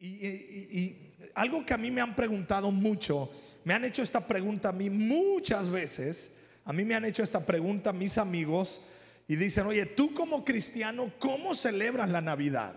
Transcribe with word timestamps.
y, 0.00 0.96
algo 1.34 1.66
que 1.66 1.74
a 1.74 1.78
mí 1.78 1.90
me 1.90 2.00
han 2.00 2.14
preguntado 2.14 2.70
mucho, 2.70 3.30
me 3.64 3.74
han 3.74 3.84
hecho 3.84 4.02
esta 4.02 4.26
pregunta 4.26 4.68
a 4.68 4.72
mí 4.72 4.88
muchas 4.88 5.70
veces, 5.70 6.36
a 6.64 6.72
mí 6.72 6.84
me 6.84 6.94
han 6.94 7.04
hecho 7.04 7.22
esta 7.22 7.44
pregunta 7.44 7.92
mis 7.92 8.18
amigos 8.18 8.82
y 9.26 9.36
dicen, 9.36 9.66
oye, 9.66 9.84
tú 9.86 10.14
como 10.14 10.44
cristiano, 10.44 11.12
¿cómo 11.18 11.54
celebras 11.54 12.08
la 12.08 12.20
Navidad? 12.20 12.74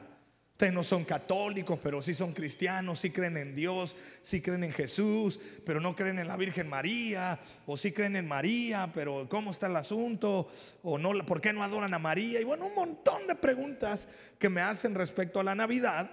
Ustedes 0.62 0.74
no 0.74 0.84
son 0.84 1.06
católicos, 1.06 1.80
pero 1.82 2.04
sí 2.04 2.14
son 2.14 2.34
cristianos, 2.34 3.00
sí 3.00 3.10
creen 3.10 3.38
en 3.38 3.56
Dios, 3.56 3.96
sí 4.22 4.42
creen 4.42 4.64
en 4.64 4.72
Jesús, 4.72 5.40
pero 5.66 5.80
no 5.80 5.96
creen 5.96 6.20
en 6.20 6.28
la 6.28 6.38
Virgen 6.38 6.70
María, 6.70 7.40
o 7.66 7.78
sí 7.78 7.92
creen 7.92 8.16
en 8.16 8.28
María, 8.28 8.92
pero 8.94 9.28
¿cómo 9.28 9.50
está 9.50 9.66
el 9.66 9.76
asunto? 9.76 10.48
¿O 10.84 11.00
no, 11.00 11.14
por 11.26 11.42
qué 11.42 11.52
no 11.52 11.64
adoran 11.64 11.96
a 11.96 12.00
María? 12.00 12.40
Y 12.40 12.44
bueno, 12.44 12.68
un 12.68 12.76
montón 12.76 13.26
de 13.26 13.34
preguntas 13.34 14.08
que 14.38 14.50
me 14.50 14.62
hacen 14.62 14.94
respecto 14.94 15.40
a 15.40 15.44
la 15.44 15.56
Navidad. 15.56 16.12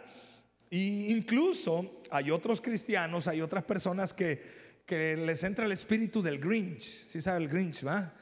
Y 0.70 1.12
incluso 1.12 2.02
hay 2.10 2.30
otros 2.30 2.60
cristianos, 2.60 3.28
hay 3.28 3.40
otras 3.40 3.64
personas 3.64 4.12
que, 4.12 4.42
que 4.84 5.16
les 5.16 5.42
entra 5.44 5.66
el 5.66 5.72
espíritu 5.72 6.22
del 6.22 6.38
Grinch. 6.38 6.82
¿Sí 6.82 7.20
sabe 7.20 7.44
el 7.44 7.48
Grinch, 7.48 7.86
va? 7.86 8.12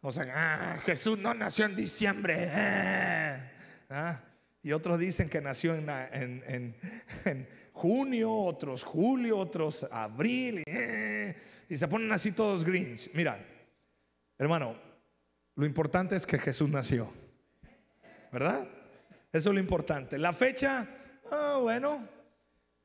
O 0.00 0.12
sea, 0.12 0.26
ah, 0.34 0.76
Jesús 0.84 1.18
no 1.18 1.34
nació 1.34 1.64
en 1.64 1.74
diciembre. 1.74 2.48
Ah, 2.52 3.50
ah 3.90 4.20
y 4.66 4.72
otros 4.72 4.98
dicen 4.98 5.28
que 5.28 5.40
nació 5.40 5.76
en, 5.76 6.74
junio, 7.72 8.32
otros 8.32 8.82
julio, 8.82 9.38
otros 9.38 9.86
abril, 9.92 10.64
eh, 10.66 11.36
y, 11.68 11.76
se 11.76 11.86
ponen 11.86 12.10
así 12.10 12.32
todos 12.32 12.64
grinch. 12.64 13.08
Mira, 13.14 13.38
hermano, 14.36 14.76
lo 15.54 15.66
importante 15.66 16.16
es 16.16 16.26
que 16.26 16.36
Jesús 16.38 16.68
nació, 16.68 17.12
¿verdad? 18.32 18.66
Eso 19.32 19.50
es 19.50 19.54
lo 19.54 19.60
importante. 19.60 20.18
La 20.18 20.32
fecha, 20.32 20.84
ah, 21.30 21.58
bueno, 21.60 22.06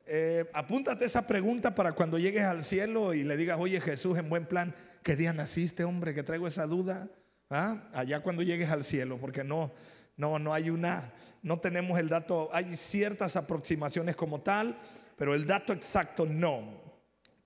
eh, 0.05 0.49
apúntate 0.53 1.05
esa 1.05 1.27
pregunta 1.27 1.73
para 1.73 1.93
cuando 1.93 2.17
llegues 2.17 2.43
al 2.43 2.63
cielo 2.63 3.13
y 3.13 3.23
le 3.23 3.37
digas, 3.37 3.57
oye 3.59 3.79
Jesús, 3.79 4.17
en 4.17 4.29
buen 4.29 4.45
plan, 4.45 4.75
¿qué 5.03 5.15
día 5.15 5.33
naciste, 5.33 5.83
hombre? 5.83 6.13
Que 6.13 6.23
traigo 6.23 6.47
esa 6.47 6.67
duda. 6.67 7.07
¿Ah? 7.49 7.89
Allá 7.93 8.21
cuando 8.21 8.43
llegues 8.43 8.69
al 8.69 8.83
cielo, 8.83 9.17
porque 9.19 9.43
no, 9.43 9.71
no, 10.15 10.39
no 10.39 10.53
hay 10.53 10.69
una, 10.69 11.11
no 11.41 11.59
tenemos 11.59 11.99
el 11.99 12.07
dato, 12.07 12.49
hay 12.53 12.77
ciertas 12.77 13.35
aproximaciones 13.35 14.15
como 14.15 14.39
tal, 14.41 14.79
pero 15.17 15.35
el 15.35 15.45
dato 15.45 15.73
exacto 15.73 16.25
no. 16.25 16.81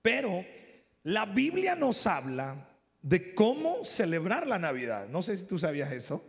Pero 0.02 0.44
la 1.02 1.26
Biblia 1.26 1.74
nos 1.74 2.06
habla 2.06 2.68
de 3.02 3.34
cómo 3.34 3.84
celebrar 3.84 4.46
la 4.46 4.58
Navidad. 4.58 5.08
No 5.08 5.22
sé 5.22 5.36
si 5.36 5.44
tú 5.44 5.58
sabías 5.58 5.90
eso, 5.92 6.24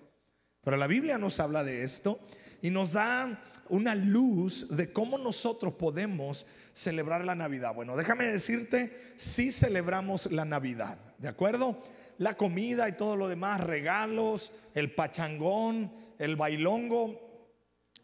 pero 0.64 0.76
la 0.78 0.88
Biblia 0.88 1.18
nos 1.18 1.40
habla 1.40 1.64
de 1.64 1.84
esto 1.84 2.20
y 2.62 2.70
nos 2.70 2.94
da 2.94 3.42
una 3.70 3.96
luz 3.96 4.76
de 4.76 4.92
cómo 4.92 5.18
nosotros 5.18 5.74
podemos 5.74 6.46
celebrar 6.74 7.26
la 7.26 7.36
Navidad. 7.36 7.74
Bueno, 7.74 7.96
déjame 7.96 8.26
decirte, 8.26 9.14
si 9.18 9.52
celebramos 9.52 10.32
la 10.32 10.46
Navidad, 10.46 11.00
¿de 11.18 11.28
acuerdo? 11.28 11.82
La 12.20 12.36
comida 12.36 12.88
y 12.88 12.94
todo 12.94 13.16
lo 13.16 13.28
demás, 13.28 13.62
regalos, 13.62 14.52
el 14.74 14.92
pachangón, 14.94 15.92
el 16.20 16.36
bailongo, 16.36 17.28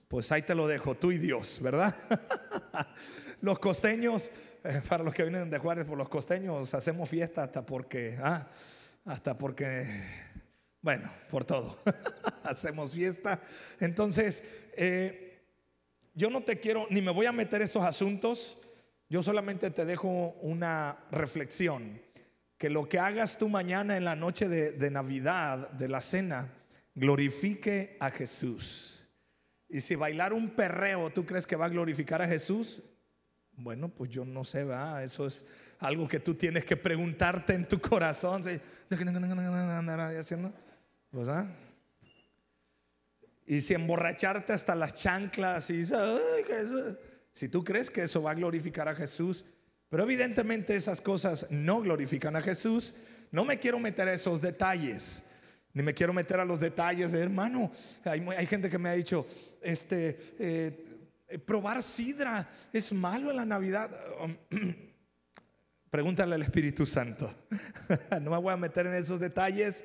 pues 0.07 0.31
ahí 0.31 0.43
te 0.43 0.55
lo 0.55 0.67
dejo, 0.67 0.95
tú 0.95 1.11
y 1.11 1.17
Dios, 1.17 1.59
¿verdad? 1.61 1.95
los 3.41 3.59
costeños, 3.59 4.29
eh, 4.63 4.81
para 4.87 5.03
los 5.03 5.13
que 5.13 5.23
vienen 5.23 5.49
de 5.49 5.57
Juárez, 5.57 5.85
por 5.85 5.97
los 5.97 6.09
costeños 6.09 6.73
hacemos 6.73 7.09
fiesta 7.09 7.43
hasta 7.43 7.65
porque, 7.65 8.17
ah, 8.21 8.47
hasta 9.05 9.37
porque, 9.37 9.85
bueno, 10.81 11.11
por 11.29 11.45
todo, 11.45 11.79
hacemos 12.43 12.93
fiesta. 12.93 13.41
Entonces, 13.79 14.43
eh, 14.77 15.32
yo 16.13 16.29
no 16.29 16.41
te 16.41 16.59
quiero, 16.59 16.87
ni 16.89 17.01
me 17.01 17.11
voy 17.11 17.25
a 17.25 17.31
meter 17.31 17.61
esos 17.61 17.83
asuntos, 17.83 18.57
yo 19.09 19.21
solamente 19.21 19.69
te 19.71 19.85
dejo 19.85 20.35
una 20.41 20.97
reflexión, 21.11 22.01
que 22.57 22.69
lo 22.69 22.87
que 22.87 22.99
hagas 22.99 23.37
tú 23.37 23.49
mañana 23.49 23.97
en 23.97 24.05
la 24.05 24.15
noche 24.15 24.47
de 24.47 24.91
Navidad, 24.91 25.71
de 25.71 25.89
la 25.89 26.01
cena, 26.01 26.49
glorifique 26.95 27.97
a 27.99 28.09
Jesús. 28.09 29.03
Y 29.73 29.81
si 29.81 29.95
bailar 29.95 30.33
un 30.33 30.51
perreo, 30.51 31.09
¿tú 31.09 31.25
crees 31.25 31.47
que 31.47 31.55
va 31.55 31.65
a 31.65 31.69
glorificar 31.69 32.21
a 32.21 32.27
Jesús? 32.27 32.81
Bueno, 33.53 33.89
pues 33.89 34.11
yo 34.11 34.23
no 34.23 34.43
sé, 34.43 34.63
va. 34.63 35.03
Eso 35.03 35.25
es 35.25 35.45
algo 35.79 36.07
que 36.07 36.19
tú 36.19 36.35
tienes 36.35 36.63
que 36.63 36.77
preguntarte 36.77 37.53
en 37.53 37.67
tu 37.67 37.81
corazón. 37.81 38.43
Y 43.45 43.61
si 43.61 43.73
emborracharte 43.73 44.53
hasta 44.53 44.75
las 44.75 44.93
chanclas 44.93 45.69
y 45.69 45.85
si 47.33 47.49
tú 47.49 47.63
crees 47.63 47.89
que 47.89 48.03
eso 48.03 48.23
va 48.23 48.31
a 48.31 48.35
glorificar 48.35 48.87
a 48.87 48.95
Jesús, 48.95 49.45
pero 49.89 50.03
evidentemente 50.03 50.75
esas 50.75 51.01
cosas 51.01 51.47
no 51.51 51.81
glorifican 51.81 52.35
a 52.35 52.41
Jesús, 52.41 52.95
no 53.31 53.45
me 53.45 53.59
quiero 53.59 53.79
meter 53.79 54.07
a 54.07 54.13
esos 54.13 54.41
detalles. 54.41 55.25
Ni 55.73 55.81
me 55.81 55.93
quiero 55.93 56.13
meter 56.13 56.39
a 56.39 56.45
los 56.45 56.59
detalles 56.59 57.11
de 57.11 57.19
hermano. 57.19 57.71
Hay, 58.05 58.45
gente 58.45 58.69
que 58.69 58.77
me 58.77 58.89
ha 58.89 58.93
dicho, 58.93 59.25
este, 59.61 60.35
eh, 60.39 61.39
probar 61.39 61.81
sidra 61.81 62.47
es 62.71 62.93
malo 62.93 63.31
en 63.31 63.37
la 63.37 63.45
Navidad. 63.45 63.89
Pregúntale 65.89 66.35
al 66.35 66.41
Espíritu 66.43 66.85
Santo. 66.85 67.31
no 68.21 68.31
me 68.31 68.37
voy 68.37 68.53
a 68.53 68.57
meter 68.57 68.87
en 68.87 68.95
esos 68.95 69.19
detalles. 69.19 69.83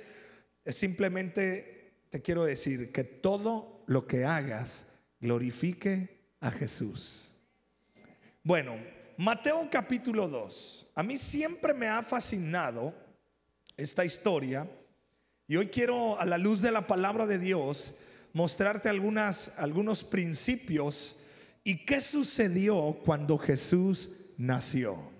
Simplemente 0.64 1.77
te 2.10 2.22
quiero 2.22 2.44
decir 2.44 2.92
que 2.92 3.04
todo 3.04 3.82
lo 3.86 4.06
que 4.06 4.24
hagas 4.24 4.88
glorifique 5.20 6.32
a 6.40 6.50
Jesús. 6.50 7.34
Bueno, 8.42 8.76
Mateo 9.16 9.68
capítulo 9.70 10.28
2. 10.28 10.92
A 10.94 11.02
mí 11.02 11.16
siempre 11.16 11.74
me 11.74 11.88
ha 11.88 12.02
fascinado 12.02 12.94
esta 13.76 14.04
historia 14.04 14.68
y 15.46 15.56
hoy 15.56 15.68
quiero, 15.68 16.18
a 16.20 16.24
la 16.24 16.38
luz 16.38 16.62
de 16.62 16.70
la 16.70 16.86
palabra 16.86 17.26
de 17.26 17.38
Dios, 17.38 17.94
mostrarte 18.32 18.88
algunas, 18.88 19.58
algunos 19.58 20.04
principios 20.04 21.16
y 21.64 21.84
qué 21.84 22.00
sucedió 22.00 23.00
cuando 23.04 23.38
Jesús 23.38 24.10
nació. 24.36 25.10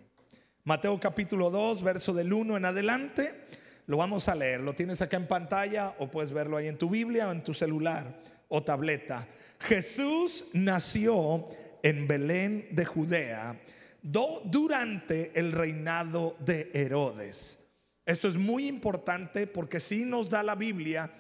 Mateo 0.65 1.01
capítulo 1.01 1.51
2, 1.51 1.83
verso 1.83 2.13
del 2.13 2.33
1 2.33 2.57
en 2.59 2.65
adelante, 2.65 3.47
lo 3.89 3.97
vamos 3.97 4.29
a 4.29 4.35
leer. 4.35 4.61
Lo 4.61 4.75
tienes 4.75 5.03
acá 5.03 5.17
en 5.17 5.27
pantalla 5.27 5.97
o 5.99 6.11
puedes 6.11 6.31
verlo 6.31 6.59
ahí 6.59 6.69
en 6.69 6.79
tu 6.79 6.91
Biblia 6.91 7.27
o 7.27 7.33
en 7.33 7.43
tu 7.43 7.55
celular 7.55 8.23
o 8.49 8.63
tableta. 8.63 9.27
Jesús 9.59 10.51
nació 10.53 11.49
en 11.83 12.07
Belén 12.07 12.69
de 12.71 12.85
Judea 12.85 13.59
durante 14.03 15.39
el 15.39 15.53
reinado 15.53 16.37
de 16.39 16.71
Herodes. 16.75 17.67
Esto 18.05 18.29
es 18.29 18.37
muy 18.37 18.69
importante 18.69 19.47
porque 19.47 19.81
sí 19.81 20.05
nos 20.05 20.29
da 20.29 20.43
la 20.43 20.55
Biblia 20.55 21.11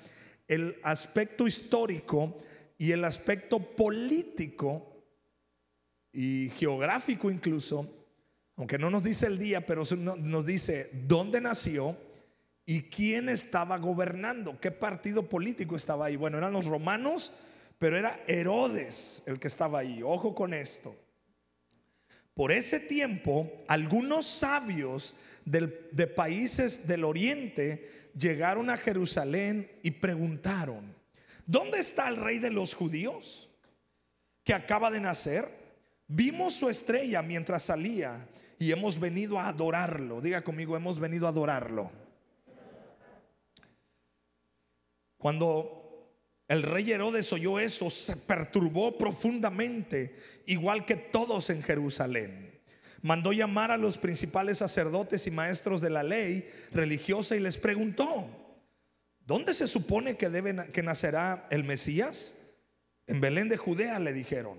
el 0.46 0.78
aspecto 0.82 1.46
histórico 1.46 2.36
y 2.76 2.92
el 2.92 3.02
aspecto 3.04 3.60
político 3.60 5.04
y 6.12 6.50
geográfico 6.50 7.30
incluso, 7.30 8.06
aunque 8.56 8.78
no 8.78 8.90
nos 8.90 9.02
dice 9.02 9.26
el 9.26 9.38
día, 9.38 9.64
pero 9.64 9.84
nos 9.96 10.44
dice 10.44 10.90
dónde 10.92 11.40
nació 11.40 11.96
y 12.70 12.82
quién 12.82 13.30
estaba 13.30 13.78
gobernando, 13.78 14.60
qué 14.60 14.70
partido 14.70 15.26
político 15.26 15.74
estaba 15.74 16.04
ahí. 16.04 16.16
Bueno, 16.16 16.36
eran 16.36 16.52
los 16.52 16.66
romanos, 16.66 17.32
pero 17.78 17.96
era 17.96 18.20
Herodes 18.26 19.22
el 19.24 19.40
que 19.40 19.48
estaba 19.48 19.78
ahí. 19.78 20.02
Ojo 20.02 20.34
con 20.34 20.52
esto. 20.52 20.94
Por 22.34 22.52
ese 22.52 22.78
tiempo, 22.78 23.50
algunos 23.68 24.26
sabios 24.26 25.14
de 25.46 26.06
países 26.08 26.86
del 26.86 27.04
oriente 27.04 28.10
llegaron 28.14 28.68
a 28.68 28.76
Jerusalén 28.76 29.72
y 29.82 29.92
preguntaron, 29.92 30.94
¿dónde 31.46 31.78
está 31.78 32.06
el 32.08 32.18
rey 32.18 32.38
de 32.38 32.50
los 32.50 32.74
judíos 32.74 33.48
que 34.44 34.52
acaba 34.52 34.90
de 34.90 35.00
nacer? 35.00 35.48
Vimos 36.06 36.52
su 36.52 36.68
estrella 36.68 37.22
mientras 37.22 37.62
salía 37.62 38.28
y 38.58 38.72
hemos 38.72 39.00
venido 39.00 39.38
a 39.38 39.48
adorarlo. 39.48 40.20
Diga 40.20 40.44
conmigo, 40.44 40.76
hemos 40.76 41.00
venido 41.00 41.24
a 41.24 41.30
adorarlo. 41.30 41.97
Cuando 45.18 46.14
el 46.48 46.62
rey 46.62 46.90
Herodes 46.90 47.32
oyó 47.32 47.58
eso, 47.58 47.90
se 47.90 48.16
perturbó 48.16 48.96
profundamente, 48.96 50.16
igual 50.46 50.86
que 50.86 50.96
todos 50.96 51.50
en 51.50 51.62
Jerusalén 51.62 52.48
mandó 53.02 53.32
llamar 53.32 53.70
a 53.70 53.76
los 53.76 53.98
principales 53.98 54.58
sacerdotes 54.58 55.26
y 55.26 55.30
maestros 55.30 55.80
de 55.80 55.90
la 55.90 56.02
ley 56.02 56.48
religiosa 56.72 57.36
y 57.36 57.40
les 57.40 57.58
preguntó, 57.58 58.26
¿dónde 59.20 59.54
se 59.54 59.66
supone 59.66 60.16
que, 60.16 60.28
debe, 60.28 60.70
que 60.72 60.82
nacerá 60.82 61.46
el 61.50 61.64
Mesías? 61.64 62.34
En 63.06 63.20
Belén 63.20 63.48
de 63.48 63.56
Judea 63.56 63.98
le 63.98 64.12
dijeron. 64.12 64.58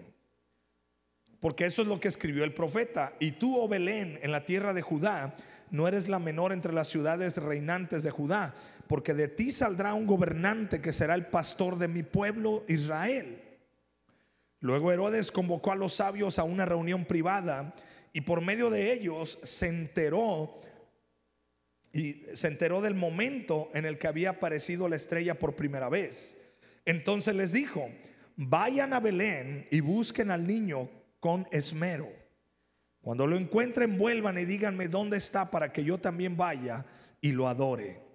Porque 1.39 1.65
eso 1.65 1.83
es 1.83 1.88
lo 1.88 2.01
que 2.01 2.09
escribió 2.09 2.44
el 2.44 2.53
profeta. 2.53 3.15
Y 3.19 3.31
tú, 3.31 3.57
oh 3.57 3.69
Belén, 3.69 4.19
en 4.21 4.33
la 4.33 4.44
tierra 4.44 4.73
de 4.73 4.81
Judá, 4.81 5.38
no 5.71 5.88
eres 5.88 6.10
la 6.10 6.19
menor 6.19 6.51
entre 6.51 6.74
las 6.74 6.88
ciudades 6.88 7.38
reinantes 7.38 8.04
de 8.04 8.12
Judá, 8.12 8.56
porque 8.88 9.13
de 9.13 9.27
ti 9.27 9.51
saldrá 9.51 9.94
un 9.94 10.07
gobernante 10.07 10.81
que 10.81 10.94
será 10.94 11.16
el 11.16 11.27
pastor 11.27 11.77
de 11.77 11.88
mi 11.88 12.04
pueblo 12.04 12.63
Israel. 12.68 13.42
Luego 14.60 14.92
Herodes 14.92 15.31
convocó 15.31 15.71
a 15.71 15.75
los 15.75 15.94
sabios 15.94 16.38
a 16.39 16.44
una 16.44 16.66
reunión 16.66 17.06
privada 17.06 17.74
y 18.12 18.21
por 18.21 18.42
medio 18.42 18.69
de 18.69 18.92
ellos 18.92 19.39
se 19.44 19.68
enteró 19.68 20.60
y 21.92 22.21
se 22.33 22.48
enteró 22.48 22.81
del 22.81 22.94
momento 22.94 23.69
en 23.74 23.86
el 23.86 23.98
que 23.98 24.07
había 24.07 24.31
aparecido 24.31 24.88
la 24.89 24.95
estrella 24.95 25.39
por 25.39 25.56
primera 25.56 25.89
vez. 25.89 26.38
Entonces 26.86 27.36
les 27.36 27.51
dijo, 27.51 27.89
vayan 28.36 28.94
a 28.94 29.00
Belén 29.00 29.68
y 29.71 29.80
busquen 29.80 30.30
al 30.30 30.45
niño 30.45 30.89
con 31.19 31.48
esmero. 31.51 32.19
Cuando 33.01 33.25
lo 33.25 33.37
encuentren, 33.37 33.97
vuelvan 33.97 34.37
y 34.37 34.45
díganme 34.45 34.87
dónde 34.87 35.17
está 35.17 35.49
para 35.49 35.71
que 35.71 35.83
yo 35.83 35.97
también 35.97 36.35
vaya 36.35 36.85
y 37.21 37.31
lo 37.31 37.47
adore. 37.47 38.09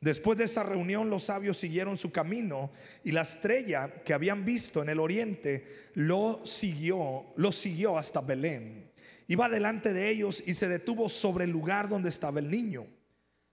Después 0.00 0.36
de 0.36 0.44
esa 0.44 0.64
reunión 0.64 1.10
los 1.10 1.24
sabios 1.24 1.56
siguieron 1.56 1.96
su 1.96 2.10
camino 2.10 2.72
y 3.04 3.12
la 3.12 3.22
estrella 3.22 3.88
que 4.04 4.12
habían 4.12 4.44
visto 4.44 4.82
en 4.82 4.88
el 4.88 4.98
oriente 4.98 5.64
lo 5.94 6.44
siguió, 6.44 7.26
lo 7.36 7.52
siguió 7.52 7.96
hasta 7.96 8.20
Belén. 8.20 8.90
Iba 9.28 9.48
delante 9.48 9.92
de 9.92 10.10
ellos 10.10 10.42
y 10.44 10.54
se 10.54 10.68
detuvo 10.68 11.08
sobre 11.08 11.44
el 11.44 11.50
lugar 11.50 11.88
donde 11.88 12.08
estaba 12.08 12.40
el 12.40 12.50
niño. 12.50 12.84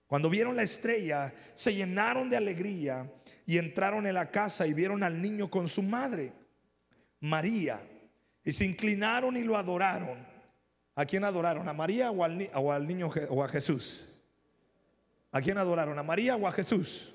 Cuando 0.08 0.28
vieron 0.28 0.56
la 0.56 0.64
estrella, 0.64 1.32
se 1.54 1.72
llenaron 1.72 2.28
de 2.28 2.36
alegría 2.36 3.08
y 3.46 3.58
entraron 3.58 4.08
en 4.08 4.14
la 4.14 4.32
casa 4.32 4.66
y 4.66 4.74
vieron 4.74 5.04
al 5.04 5.22
niño 5.22 5.48
con 5.48 5.68
su 5.68 5.84
madre, 5.84 6.32
María, 7.20 7.80
y 8.42 8.50
se 8.50 8.64
inclinaron 8.64 9.36
y 9.36 9.44
lo 9.44 9.56
adoraron. 9.56 10.29
¿A 11.00 11.06
quién 11.06 11.24
adoraron? 11.24 11.66
¿A 11.66 11.72
María 11.72 12.10
o 12.10 12.22
al, 12.22 12.86
niño 12.86 13.10
o 13.30 13.42
a 13.42 13.48
Jesús? 13.48 14.04
¿A 15.32 15.40
quién 15.40 15.56
adoraron? 15.56 15.98
¿A 15.98 16.02
María 16.02 16.36
o 16.36 16.46
a 16.46 16.52
Jesús? 16.52 17.14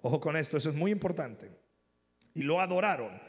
Ojo 0.00 0.20
con 0.20 0.36
esto, 0.36 0.56
eso 0.56 0.70
es 0.70 0.74
muy 0.74 0.90
importante. 0.90 1.48
Y 2.34 2.42
lo 2.42 2.60
adoraron. 2.60 3.22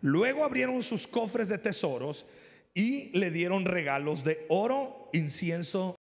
Luego 0.00 0.42
abrieron 0.42 0.82
sus 0.82 1.06
cofres 1.06 1.48
de 1.48 1.58
tesoros 1.58 2.26
y 2.74 3.16
le 3.16 3.30
dieron 3.30 3.64
regalos 3.64 4.24
de 4.24 4.44
oro, 4.48 5.08
incienso. 5.12 5.94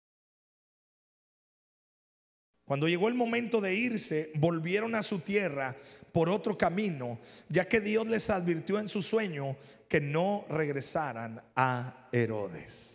Cuando 2.65 2.89
llegó 2.89 3.09
el 3.09 3.15
momento 3.15 3.61
de 3.61 3.75
irse, 3.75 4.33
volvieron 4.37 4.95
a 4.95 5.03
su 5.03 5.19
tierra 5.19 5.77
por 6.11 6.31
otro 6.31 6.57
camino, 6.57 7.19
ya 7.51 7.67
que 7.69 7.83
Dios 7.83 8.07
les 8.07 8.31
advirtió 8.31 8.79
en 8.79 8.89
su 8.89 9.03
sueño 9.03 9.59
que 9.91 10.01
no 10.01 10.47
regresaran 10.49 11.43
a 11.55 12.09
Herodes. 12.11 12.94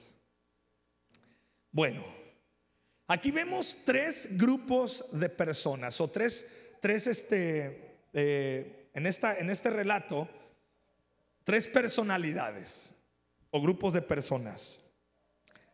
Bueno, 1.72 2.20
Aquí 3.12 3.32
vemos 3.32 3.76
tres 3.86 4.38
grupos 4.38 5.04
de 5.12 5.30
personas 5.30 6.00
o 6.00 6.08
tres, 6.10 6.48
tres 6.80 7.08
este, 7.08 8.06
eh, 8.14 8.92
en, 8.94 9.08
esta, 9.08 9.40
en 9.40 9.50
este 9.50 9.72
relato, 9.72 10.30
tres 11.44 11.66
personalidades 11.66 12.94
o 13.50 13.60
grupos 13.64 13.96
de 13.96 14.04
personas. 14.04 14.78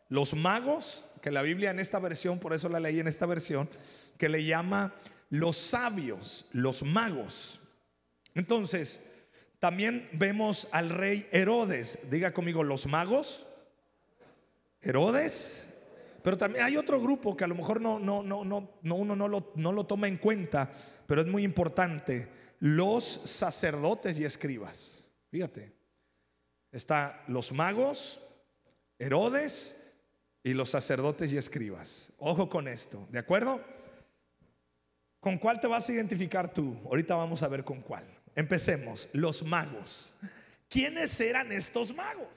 Los 0.08 0.34
magos, 0.34 1.04
que 1.22 1.30
la 1.30 1.42
Biblia 1.42 1.72
en 1.72 1.82
esta 1.82 2.00
versión, 2.00 2.40
por 2.40 2.54
eso 2.54 2.70
la 2.70 2.80
leí 2.80 3.02
en 3.02 3.08
esta 3.10 3.26
versión, 3.26 3.68
que 4.18 4.30
le 4.30 4.46
llama 4.46 4.96
los 5.30 5.58
sabios, 5.58 6.46
los 6.54 6.84
magos. 6.84 7.60
Entonces, 8.34 9.04
también 9.60 10.08
vemos 10.14 10.70
al 10.72 10.90
rey 10.90 11.28
Herodes. 11.34 12.10
Diga 12.10 12.34
conmigo, 12.34 12.64
los 12.64 12.86
magos. 12.86 13.46
Herodes, 14.82 15.66
pero 16.26 16.40
también 16.40 16.66
hay 16.66 16.76
otro 16.76 17.00
grupo 17.00 17.38
que 17.38 17.44
a 17.44 17.48
lo 17.48 17.54
mejor 17.54 17.80
no, 17.80 18.00
no, 18.00 18.24
no, 18.24 18.44
no, 18.44 18.80
no 18.82 18.96
uno 18.96 19.16
no 19.16 19.28
lo, 19.28 19.52
no 19.54 19.72
lo 19.72 19.86
toma 19.86 20.08
en 20.08 20.18
cuenta, 20.18 20.72
pero 21.06 21.22
es 21.22 21.28
muy 21.28 21.44
importante. 21.44 22.28
Los 22.62 23.06
sacerdotes 23.06 24.18
y 24.18 24.26
escribas. 24.26 25.08
Fíjate. 25.30 25.72
Está 26.72 27.24
los 27.28 27.52
magos, 27.52 28.20
Herodes 28.98 29.80
y 30.42 30.56
los 30.56 30.72
sacerdotes 30.72 31.32
y 31.32 31.38
escribas. 31.38 32.12
Ojo 32.18 32.50
con 32.50 32.68
esto, 32.68 33.08
¿de 33.12 33.20
acuerdo? 33.20 33.64
¿Con 35.20 35.38
cuál 35.38 35.60
te 35.60 35.68
vas 35.68 35.88
a 35.88 35.94
identificar 35.94 36.52
tú? 36.52 36.76
Ahorita 36.86 37.14
vamos 37.16 37.44
a 37.44 37.48
ver 37.50 37.64
con 37.64 37.82
cuál. 37.82 38.04
Empecemos, 38.36 39.10
los 39.14 39.44
magos. 39.44 40.16
¿Quiénes 40.70 41.22
eran 41.22 41.52
estos 41.52 41.94
magos? 41.94 42.34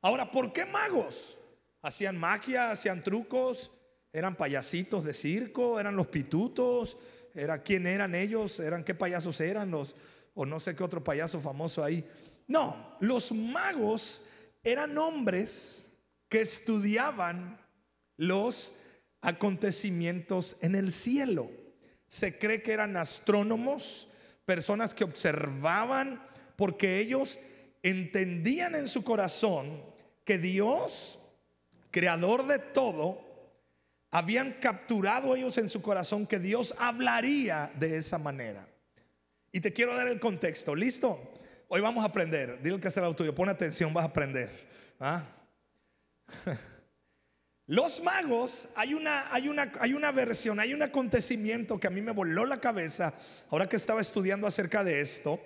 Ahora, 0.00 0.32
¿por 0.32 0.52
qué 0.52 0.66
magos? 0.66 1.38
Hacían 1.84 2.16
magia, 2.16 2.70
hacían 2.70 3.04
trucos, 3.04 3.70
eran 4.10 4.36
payasitos 4.36 5.04
de 5.04 5.12
circo, 5.12 5.78
eran 5.78 5.96
los 5.96 6.06
pitutos, 6.06 6.96
era 7.34 7.62
quién 7.62 7.86
eran 7.86 8.14
ellos, 8.14 8.58
eran 8.58 8.84
qué 8.84 8.94
payasos 8.94 9.38
eran 9.40 9.70
los 9.70 9.94
o 10.34 10.46
no 10.46 10.58
sé 10.58 10.74
qué 10.74 10.82
otro 10.82 11.04
payaso 11.04 11.40
famoso 11.40 11.84
ahí. 11.84 12.04
No, 12.48 12.96
los 13.00 13.32
magos 13.32 14.24
eran 14.62 14.96
hombres 14.96 15.92
que 16.28 16.40
estudiaban 16.40 17.60
los 18.16 18.74
acontecimientos 19.20 20.56
en 20.62 20.74
el 20.74 20.90
cielo. 20.90 21.50
Se 22.08 22.38
cree 22.38 22.62
que 22.62 22.72
eran 22.72 22.96
astrónomos, 22.96 24.08
personas 24.46 24.94
que 24.94 25.04
observaban 25.04 26.26
porque 26.56 26.98
ellos 26.98 27.38
entendían 27.82 28.74
en 28.74 28.88
su 28.88 29.04
corazón 29.04 29.82
que 30.24 30.38
Dios 30.38 31.18
creador 31.94 32.44
de 32.48 32.58
todo, 32.58 33.20
habían 34.10 34.54
capturado 34.54 35.36
ellos 35.36 35.56
en 35.58 35.68
su 35.68 35.80
corazón 35.80 36.26
que 36.26 36.40
Dios 36.40 36.74
hablaría 36.76 37.70
de 37.78 37.96
esa 37.96 38.18
manera. 38.18 38.66
Y 39.52 39.60
te 39.60 39.72
quiero 39.72 39.94
dar 39.94 40.08
el 40.08 40.18
contexto, 40.18 40.74
¿listo? 40.74 41.20
Hoy 41.68 41.80
vamos 41.80 42.02
a 42.02 42.08
aprender. 42.08 42.60
Dile 42.60 42.80
que 42.80 42.90
será 42.90 43.14
tuyo, 43.14 43.32
pon 43.32 43.48
atención, 43.48 43.94
vas 43.94 44.06
a 44.06 44.08
aprender. 44.08 44.50
¿ah? 44.98 45.22
Los 47.68 48.02
magos, 48.02 48.70
hay 48.74 48.92
una, 48.92 49.32
hay, 49.32 49.48
una, 49.48 49.72
hay 49.78 49.94
una 49.94 50.10
versión, 50.10 50.58
hay 50.58 50.74
un 50.74 50.82
acontecimiento 50.82 51.78
que 51.78 51.86
a 51.86 51.90
mí 51.90 52.02
me 52.02 52.10
voló 52.10 52.44
la 52.44 52.58
cabeza 52.58 53.14
ahora 53.50 53.68
que 53.68 53.76
estaba 53.76 54.00
estudiando 54.00 54.48
acerca 54.48 54.82
de 54.82 55.00
esto. 55.00 55.40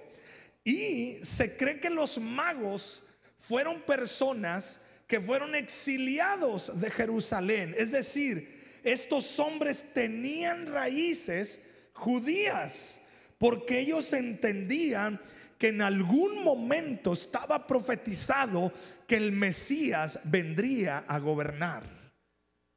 Y 0.64 1.18
se 1.22 1.58
cree 1.58 1.78
que 1.78 1.90
los 1.90 2.18
magos 2.18 3.02
fueron 3.36 3.82
personas 3.82 4.80
que 5.08 5.20
fueron 5.20 5.54
exiliados 5.54 6.78
de 6.78 6.90
Jerusalén. 6.90 7.74
Es 7.76 7.90
decir, 7.90 8.78
estos 8.84 9.40
hombres 9.40 9.92
tenían 9.92 10.66
raíces 10.66 11.62
judías 11.94 13.00
porque 13.38 13.80
ellos 13.80 14.12
entendían 14.12 15.20
que 15.58 15.68
en 15.68 15.82
algún 15.82 16.44
momento 16.44 17.14
estaba 17.14 17.66
profetizado 17.66 18.72
que 19.06 19.16
el 19.16 19.32
Mesías 19.32 20.20
vendría 20.24 21.04
a 21.08 21.18
gobernar 21.18 21.84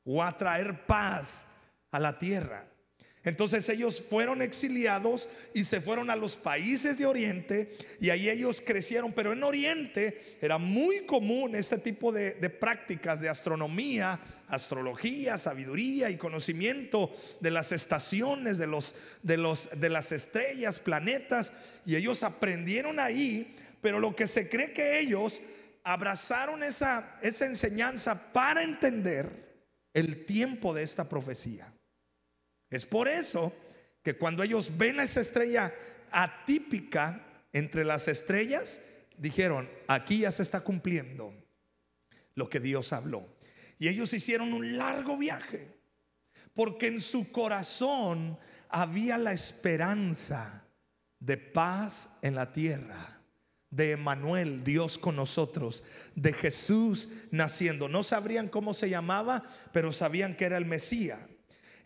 o 0.03 0.23
a 0.23 0.35
traer 0.35 0.85
paz 0.85 1.45
a 1.91 1.99
la 1.99 2.17
tierra. 2.17 2.70
Entonces 3.23 3.69
ellos 3.69 4.01
fueron 4.01 4.41
exiliados 4.41 5.29
y 5.53 5.63
se 5.63 5.79
fueron 5.79 6.09
a 6.09 6.15
los 6.15 6.35
países 6.35 6.97
de 6.97 7.05
Oriente 7.05 7.77
y 7.99 8.09
ahí 8.09 8.27
ellos 8.27 8.63
crecieron. 8.65 9.13
Pero 9.13 9.33
en 9.33 9.43
Oriente 9.43 10.19
era 10.41 10.57
muy 10.57 11.05
común 11.05 11.55
este 11.55 11.77
tipo 11.77 12.11
de, 12.11 12.31
prácticas 12.49 13.21
de 13.21 13.29
astronomía, 13.29 14.19
astrología, 14.47 15.37
sabiduría 15.37 16.09
y 16.09 16.17
conocimiento 16.17 17.11
de 17.39 17.51
las 17.51 17.71
estaciones, 17.71 18.57
de, 18.57 18.65
los, 18.65 18.95
de, 19.21 19.37
los, 19.37 19.69
de 19.79 19.89
las 19.89 20.11
estrellas, 20.11 20.79
planetas. 20.79 21.53
Y 21.85 21.95
ellos 21.95 22.23
aprendieron 22.23 22.99
ahí, 22.99 23.55
pero 23.81 23.99
lo 23.99 24.15
que 24.15 24.25
se 24.25 24.49
cree 24.49 24.73
que 24.73 24.99
ellos 24.99 25.41
abrazaron 25.83 26.63
esa, 26.63 27.19
esa 27.21 27.45
enseñanza 27.45 28.33
para 28.33 28.63
entender 28.63 29.51
el 29.93 30.25
tiempo 30.25 30.73
de 30.73 30.81
esta 30.81 31.07
profecía. 31.07 31.70
Es 32.71 32.85
por 32.85 33.09
eso 33.09 33.53
que 34.01 34.15
cuando 34.15 34.41
ellos 34.41 34.71
ven 34.77 34.99
a 34.99 35.03
esa 35.03 35.21
estrella 35.21 35.73
atípica 36.09 37.21
entre 37.53 37.83
las 37.83 38.07
estrellas, 38.07 38.79
dijeron, 39.17 39.69
aquí 39.87 40.19
ya 40.19 40.31
se 40.31 40.41
está 40.41 40.61
cumpliendo 40.61 41.33
lo 42.33 42.49
que 42.49 42.59
Dios 42.59 42.93
habló. 42.93 43.27
Y 43.77 43.89
ellos 43.89 44.13
hicieron 44.13 44.53
un 44.53 44.77
largo 44.77 45.17
viaje, 45.17 45.67
porque 46.53 46.87
en 46.87 47.01
su 47.01 47.31
corazón 47.31 48.37
había 48.69 49.17
la 49.17 49.33
esperanza 49.33 50.63
de 51.19 51.37
paz 51.37 52.17
en 52.21 52.35
la 52.35 52.53
tierra, 52.53 53.21
de 53.69 53.91
Emanuel, 53.91 54.63
Dios 54.63 54.97
con 54.97 55.15
nosotros, 55.15 55.83
de 56.15 56.33
Jesús 56.33 57.09
naciendo. 57.31 57.89
No 57.89 58.03
sabrían 58.03 58.49
cómo 58.49 58.73
se 58.73 58.89
llamaba, 58.89 59.43
pero 59.71 59.91
sabían 59.91 60.35
que 60.35 60.45
era 60.45 60.57
el 60.57 60.65
Mesías. 60.65 61.19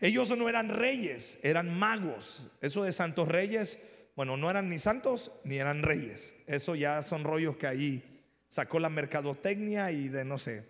Ellos 0.00 0.36
no 0.36 0.48
eran 0.48 0.68
reyes, 0.68 1.38
eran 1.42 1.78
magos. 1.78 2.46
Eso 2.60 2.84
de 2.84 2.92
santos 2.92 3.28
reyes, 3.28 3.80
bueno, 4.14 4.36
no 4.36 4.50
eran 4.50 4.68
ni 4.68 4.78
santos 4.78 5.32
ni 5.44 5.56
eran 5.56 5.82
reyes. 5.82 6.34
Eso 6.46 6.74
ya 6.74 7.02
son 7.02 7.24
rollos 7.24 7.56
que 7.56 7.66
ahí 7.66 8.22
sacó 8.48 8.78
la 8.78 8.90
mercadotecnia 8.90 9.90
y 9.90 10.08
de 10.08 10.24
no 10.24 10.38
sé. 10.38 10.64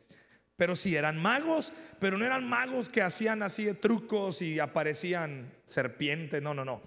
Pero 0.56 0.75
sí 0.75 0.97
eran 0.97 1.21
magos, 1.21 1.73
pero 2.00 2.16
no 2.16 2.25
eran 2.25 2.49
magos 2.49 2.88
que 2.88 3.02
hacían 3.02 3.42
así 3.42 3.64
de 3.64 3.75
trucos 3.75 4.40
y 4.40 4.59
aparecían 4.59 5.52
serpientes, 5.66 6.40
no, 6.40 6.54
no, 6.54 6.64
no. 6.64 6.80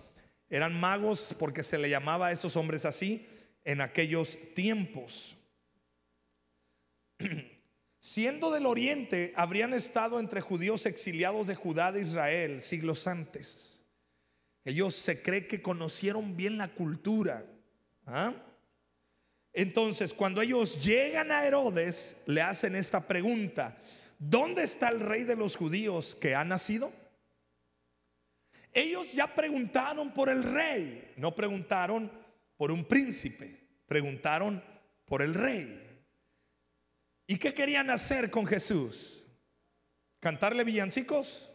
Eran 0.50 0.80
magos 0.80 1.36
porque 1.38 1.62
se 1.62 1.78
le 1.78 1.90
llamaba 1.90 2.28
a 2.28 2.32
esos 2.32 2.56
hombres 2.56 2.86
así 2.86 3.28
en 3.64 3.82
aquellos 3.82 4.38
tiempos. 4.56 5.38
Siendo 8.12 8.50
del 8.50 8.66
oriente, 8.66 9.34
habrían 9.36 9.72
estado 9.72 10.20
entre 10.20 10.42
judíos 10.42 10.88
exiliados 10.88 11.46
de 11.46 11.54
Judá 11.54 11.92
de 11.92 12.02
Israel 12.02 12.60
siglos 12.60 13.06
antes. 13.06 13.84
Ellos 14.66 14.96
se 14.96 15.22
cree 15.22 15.46
que 15.46 15.62
conocieron 15.62 16.36
bien 16.36 16.58
la 16.58 16.70
cultura. 16.70 17.46
¿ah? 18.08 18.34
Entonces, 19.54 20.12
cuando 20.12 20.42
ellos 20.42 20.84
llegan 20.84 21.32
a 21.32 21.46
Herodes, 21.46 22.24
le 22.26 22.42
hacen 22.42 22.76
esta 22.76 23.08
pregunta. 23.08 23.78
¿Dónde 24.18 24.64
está 24.64 24.90
el 24.90 25.02
rey 25.02 25.24
de 25.24 25.36
los 25.36 25.56
judíos 25.56 26.16
que 26.16 26.34
ha 26.34 26.44
nacido? 26.44 26.92
Ellos 28.74 29.14
ya 29.14 29.36
preguntaron 29.36 30.16
por 30.16 30.30
el 30.30 30.42
rey, 30.42 31.14
no 31.16 31.36
preguntaron 31.36 32.12
por 32.58 32.72
un 32.72 32.86
príncipe, 32.86 33.68
preguntaron 33.86 34.64
por 35.06 35.22
el 35.22 35.36
rey. 35.36 35.89
¿Y 37.30 37.38
qué 37.38 37.54
querían 37.54 37.92
hacer 37.92 38.32
con 38.32 38.48
Jesús? 38.48 39.24
¿Cantarle 40.20 40.64
villancicos? 40.64 41.48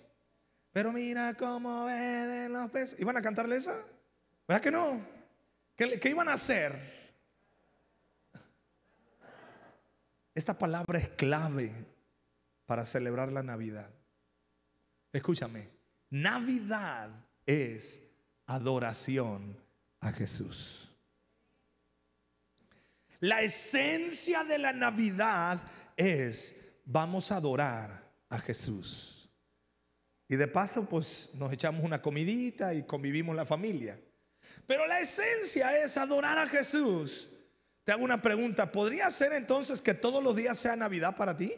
Pero 0.70 0.92
mira 0.92 1.34
cómo 1.34 1.86
ven 1.86 2.52
los 2.52 2.70
peces. 2.70 3.00
¿Iban 3.00 3.16
a 3.16 3.22
cantarle 3.22 3.56
esa? 3.56 3.84
¿Verdad 4.46 4.62
que 4.62 4.70
no? 4.70 5.04
¿Qué, 5.74 5.98
¿Qué, 5.98 6.10
iban 6.10 6.28
a 6.28 6.34
hacer? 6.34 6.78
Esta 10.32 10.56
palabra 10.56 10.96
es 10.96 11.08
clave 11.08 11.72
para 12.66 12.86
celebrar 12.86 13.32
la 13.32 13.42
Navidad. 13.42 13.90
Escúchame, 15.12 15.70
Navidad 16.08 17.10
es 17.46 18.12
adoración 18.46 19.60
a 19.98 20.12
Jesús. 20.12 20.93
La 23.24 23.40
esencia 23.40 24.44
de 24.44 24.58
la 24.58 24.74
Navidad 24.74 25.58
es 25.96 26.54
vamos 26.84 27.32
a 27.32 27.36
adorar 27.36 28.06
a 28.28 28.38
Jesús. 28.38 29.30
Y 30.28 30.36
de 30.36 30.46
paso, 30.46 30.86
pues 30.86 31.30
nos 31.32 31.50
echamos 31.50 31.82
una 31.82 32.02
comidita 32.02 32.74
y 32.74 32.82
convivimos 32.82 33.34
la 33.34 33.46
familia. 33.46 33.98
Pero 34.66 34.86
la 34.86 35.00
esencia 35.00 35.74
es 35.82 35.96
adorar 35.96 36.38
a 36.38 36.46
Jesús. 36.46 37.30
Te 37.82 37.92
hago 37.92 38.04
una 38.04 38.20
pregunta, 38.20 38.70
¿podría 38.70 39.10
ser 39.10 39.32
entonces 39.32 39.80
que 39.80 39.94
todos 39.94 40.22
los 40.22 40.36
días 40.36 40.58
sea 40.58 40.76
Navidad 40.76 41.16
para 41.16 41.34
ti? 41.34 41.54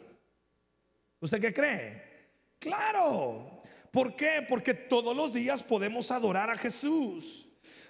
¿Usted 1.19 1.41
qué 1.41 1.53
cree? 1.53 2.01
Claro. 2.59 3.61
¿Por 3.91 4.15
qué? 4.15 4.45
Porque 4.47 4.73
todos 4.73 5.13
los 5.13 5.33
días 5.33 5.61
podemos 5.61 6.11
adorar 6.11 6.49
a 6.49 6.57
Jesús. 6.57 7.43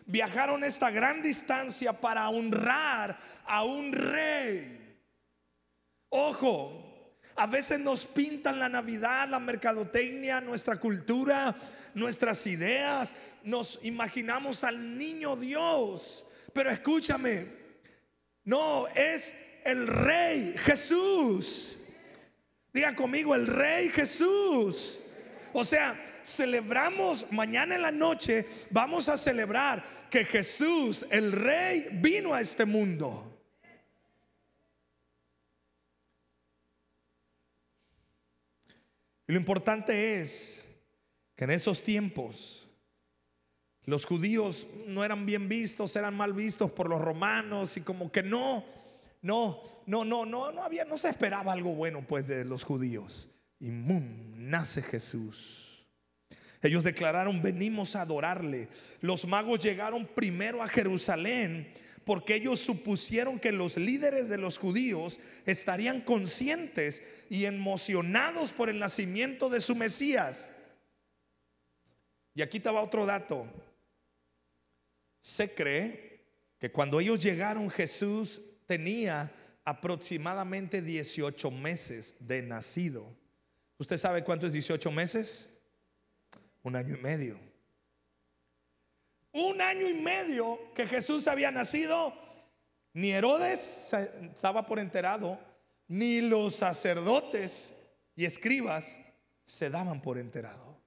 Viajaron 0.08 0.64
esta 0.64 0.90
gran 0.90 1.22
distancia 1.22 1.92
para 1.92 2.30
honrar 2.30 3.20
a 3.48 3.64
un 3.64 3.92
rey. 3.92 4.96
Ojo, 6.10 6.88
a 7.36 7.46
veces 7.46 7.80
nos 7.80 8.06
pintan 8.06 8.60
la 8.60 8.70
Navidad, 8.70 9.30
la 9.30 9.40
mercadotecnia, 9.40 10.42
nuestra 10.42 10.80
cultura, 10.80 11.56
nuestras 11.94 12.46
ideas. 12.48 13.14
Nos 13.44 13.80
imaginamos 13.84 14.64
al 14.64 14.98
niño 14.98 15.36
Dios. 15.36 16.26
Pero 16.54 16.72
escúchame, 16.72 17.46
no, 18.44 18.88
es 18.88 19.36
el 19.64 19.88
rey 19.88 20.56
Jesús. 20.58 21.78
Diga 22.78 22.96
conmigo, 22.96 23.34
el 23.34 23.48
Rey 23.48 23.90
Jesús. 23.90 25.00
O 25.52 25.64
sea, 25.64 25.96
celebramos 26.24 27.26
mañana 27.32 27.74
en 27.74 27.82
la 27.82 27.92
noche, 27.92 28.46
vamos 28.70 29.10
a 29.10 29.18
celebrar 29.18 29.84
que 30.12 30.24
Jesús, 30.26 31.06
el 31.10 31.32
Rey, 31.32 31.88
vino 31.94 32.36
a 32.36 32.42
este 32.42 32.66
mundo. 32.66 33.27
Y 39.28 39.34
lo 39.34 39.40
importante 39.40 40.22
es 40.22 40.64
que 41.36 41.44
en 41.44 41.52
esos 41.52 41.84
tiempos 41.84 42.68
los 43.84 44.06
judíos 44.06 44.68
no 44.88 45.04
eran 45.04 45.26
bien 45.26 45.48
vistos, 45.48 45.96
eran 45.96 46.16
mal 46.16 46.34
vistos 46.34 46.72
por 46.72 46.90
los 46.90 47.02
romanos 47.02 47.78
y 47.78 47.82
como 47.82 48.12
que 48.12 48.24
no, 48.24 48.66
no, 49.22 49.62
no, 49.86 50.06
no, 50.06 50.26
no, 50.26 50.52
no 50.52 50.64
había, 50.64 50.86
no 50.86 50.98
se 50.98 51.10
esperaba 51.10 51.54
algo 51.54 51.74
bueno 51.74 52.06
pues 52.08 52.28
de 52.28 52.46
los 52.46 52.64
judíos. 52.64 53.30
Y 53.60 53.70
¡mum! 53.70 54.04
nace 54.36 54.82
Jesús. 54.82 55.86
Ellos 56.62 56.84
declararon, 56.84 57.42
venimos 57.42 57.96
a 57.96 58.02
adorarle. 58.02 58.68
Los 59.02 59.28
magos 59.28 59.60
llegaron 59.60 60.06
primero 60.06 60.64
a 60.64 60.68
Jerusalén 60.68 61.72
porque 62.08 62.36
ellos 62.36 62.62
supusieron 62.62 63.38
que 63.38 63.52
los 63.52 63.76
líderes 63.76 64.30
de 64.30 64.38
los 64.38 64.58
judíos 64.58 65.20
estarían 65.46 66.00
conscientes 66.00 67.04
y 67.30 67.44
emocionados 67.44 68.54
por 68.54 68.70
el 68.70 68.80
nacimiento 68.80 69.50
de 69.50 69.60
su 69.60 69.76
Mesías. 69.76 70.50
Y 72.34 72.42
aquí 72.42 72.58
estaba 72.58 72.82
otro 72.82 73.06
dato. 73.06 73.46
Se 75.20 75.54
cree 75.54 76.22
que 76.58 76.72
cuando 76.72 77.02
ellos 77.02 77.22
llegaron 77.22 77.70
Jesús 77.70 78.42
tenía 78.66 79.30
aproximadamente 79.66 80.82
18 80.82 81.52
meses 81.52 82.16
de 82.22 82.42
nacido. 82.42 83.06
¿Usted 83.78 83.98
sabe 83.98 84.24
cuánto 84.24 84.48
es 84.48 84.54
18 84.54 84.90
meses? 84.92 85.50
Un 86.64 86.78
año 86.78 86.96
y 86.96 87.02
medio. 87.02 87.47
Un 89.32 89.62
año 89.62 89.88
y 89.88 89.94
medio 89.94 90.74
que 90.74 90.88
Jesús 90.88 91.28
había 91.28 91.52
nacido, 91.52 92.14
ni 92.94 93.12
Herodes 93.12 93.94
estaba 93.94 94.66
por 94.66 94.80
enterado, 94.80 95.40
ni 95.88 96.22
los 96.22 96.56
sacerdotes 96.56 97.76
y 98.16 98.26
escribas 98.26 98.98
se 99.46 99.70
daban 99.70 100.02
por 100.02 100.18
enterado. 100.18 100.82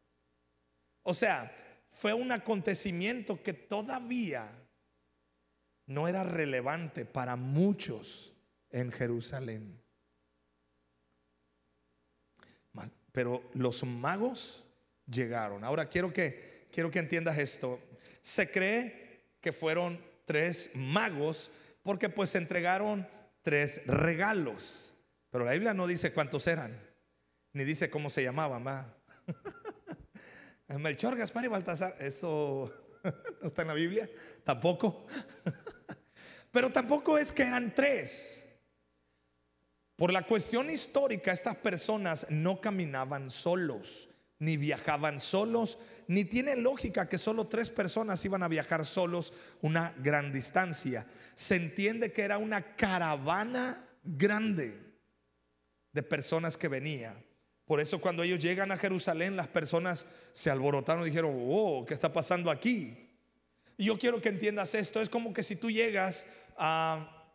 O 1.03 1.15
sea, 1.15 1.55
fue 1.91 2.13
un 2.13 2.33
acontecimiento 2.33 3.43
que 3.43 3.53
todavía 3.53 4.51
no 5.87 6.09
era 6.09 6.25
relevante 6.25 7.05
para 7.05 7.37
muchos 7.37 8.33
en 8.71 8.93
Jerusalén. 8.93 9.81
Pero 13.13 13.43
los 13.55 13.83
magos 13.85 14.65
llegaron. 15.07 15.65
Ahora 15.65 15.89
quiero 15.89 16.13
que, 16.13 16.67
quiero 16.71 16.91
que 16.91 17.01
entiendas 17.01 17.39
esto. 17.39 17.81
Se 18.23 18.51
cree 18.51 19.35
que 19.41 19.53
fueron 19.53 20.05
tres 20.25 20.73
magos 20.75 21.51
porque 21.83 22.09
pues 22.09 22.35
entregaron 22.35 23.09
tres 23.43 23.87
regalos. 23.87 24.93
Pero 25.31 25.45
la 25.45 25.53
Biblia 25.53 25.75
no 25.75 25.87
dice 25.87 26.13
cuántos 26.13 26.47
eran, 26.47 26.79
ni 27.53 27.65
dice 27.65 27.91
cómo 27.91 28.11
se 28.11 28.23
llamaban. 28.23 28.67
¿va? 28.67 28.95
Melchor, 30.79 31.17
Gaspar 31.17 31.45
y 31.45 31.49
Baltasar. 31.49 31.97
Esto 32.01 32.99
no 33.41 33.47
está 33.47 33.63
en 33.63 33.69
la 33.69 33.75
Biblia, 33.75 34.09
tampoco. 34.45 35.07
Pero 36.53 36.71
tampoco 36.71 37.17
es 37.17 37.33
que 37.33 37.43
eran 37.43 37.75
tres. 37.75 38.49
Por 39.97 40.13
la 40.13 40.23
cuestión 40.23 40.71
histórica, 40.71 41.33
estas 41.33 41.57
personas 41.57 42.27
no 42.31 42.61
caminaban 42.61 43.31
solos, 43.31 44.09
ni 44.41 44.57
viajaban 44.57 45.21
solos, 45.21 45.79
ni 46.09 46.25
tiene 46.25 46.57
lógica 46.57 47.09
que 47.09 47.19
solo 47.19 47.47
tres 47.47 47.71
personas 47.71 48.25
iban 48.25 48.43
a 48.43 48.49
viajar 48.49 48.87
solos 48.87 49.33
una 49.61 49.95
gran 49.99 50.33
distancia. 50.33 51.07
Se 51.35 51.57
entiende 51.57 52.11
que 52.11 52.23
era 52.23 52.39
una 52.39 52.75
caravana 52.75 53.87
grande 54.03 54.77
de 55.93 56.03
personas 56.03 56.57
que 56.57 56.69
venía. 56.69 57.15
Por 57.67 57.81
eso 57.81 58.01
cuando 58.01 58.23
ellos 58.23 58.43
llegan 58.43 58.73
a 58.73 58.79
Jerusalén, 58.79 59.37
las 59.37 59.47
personas 59.47 60.07
se 60.33 60.51
alborotaron 60.51 61.03
y 61.03 61.11
dijeron, 61.11 61.37
oh, 61.49 61.85
¿qué 61.87 61.93
está 61.93 62.11
pasando 62.11 62.51
aquí? 62.51 63.11
Y 63.77 63.85
yo 63.85 63.99
quiero 63.99 64.23
que 64.23 64.31
entiendas 64.31 64.75
esto. 64.75 65.03
Es 65.03 65.11
como 65.11 65.35
que 65.35 65.43
si 65.43 65.55
tú 65.55 65.71
llegas 65.71 66.27
a, 66.57 67.31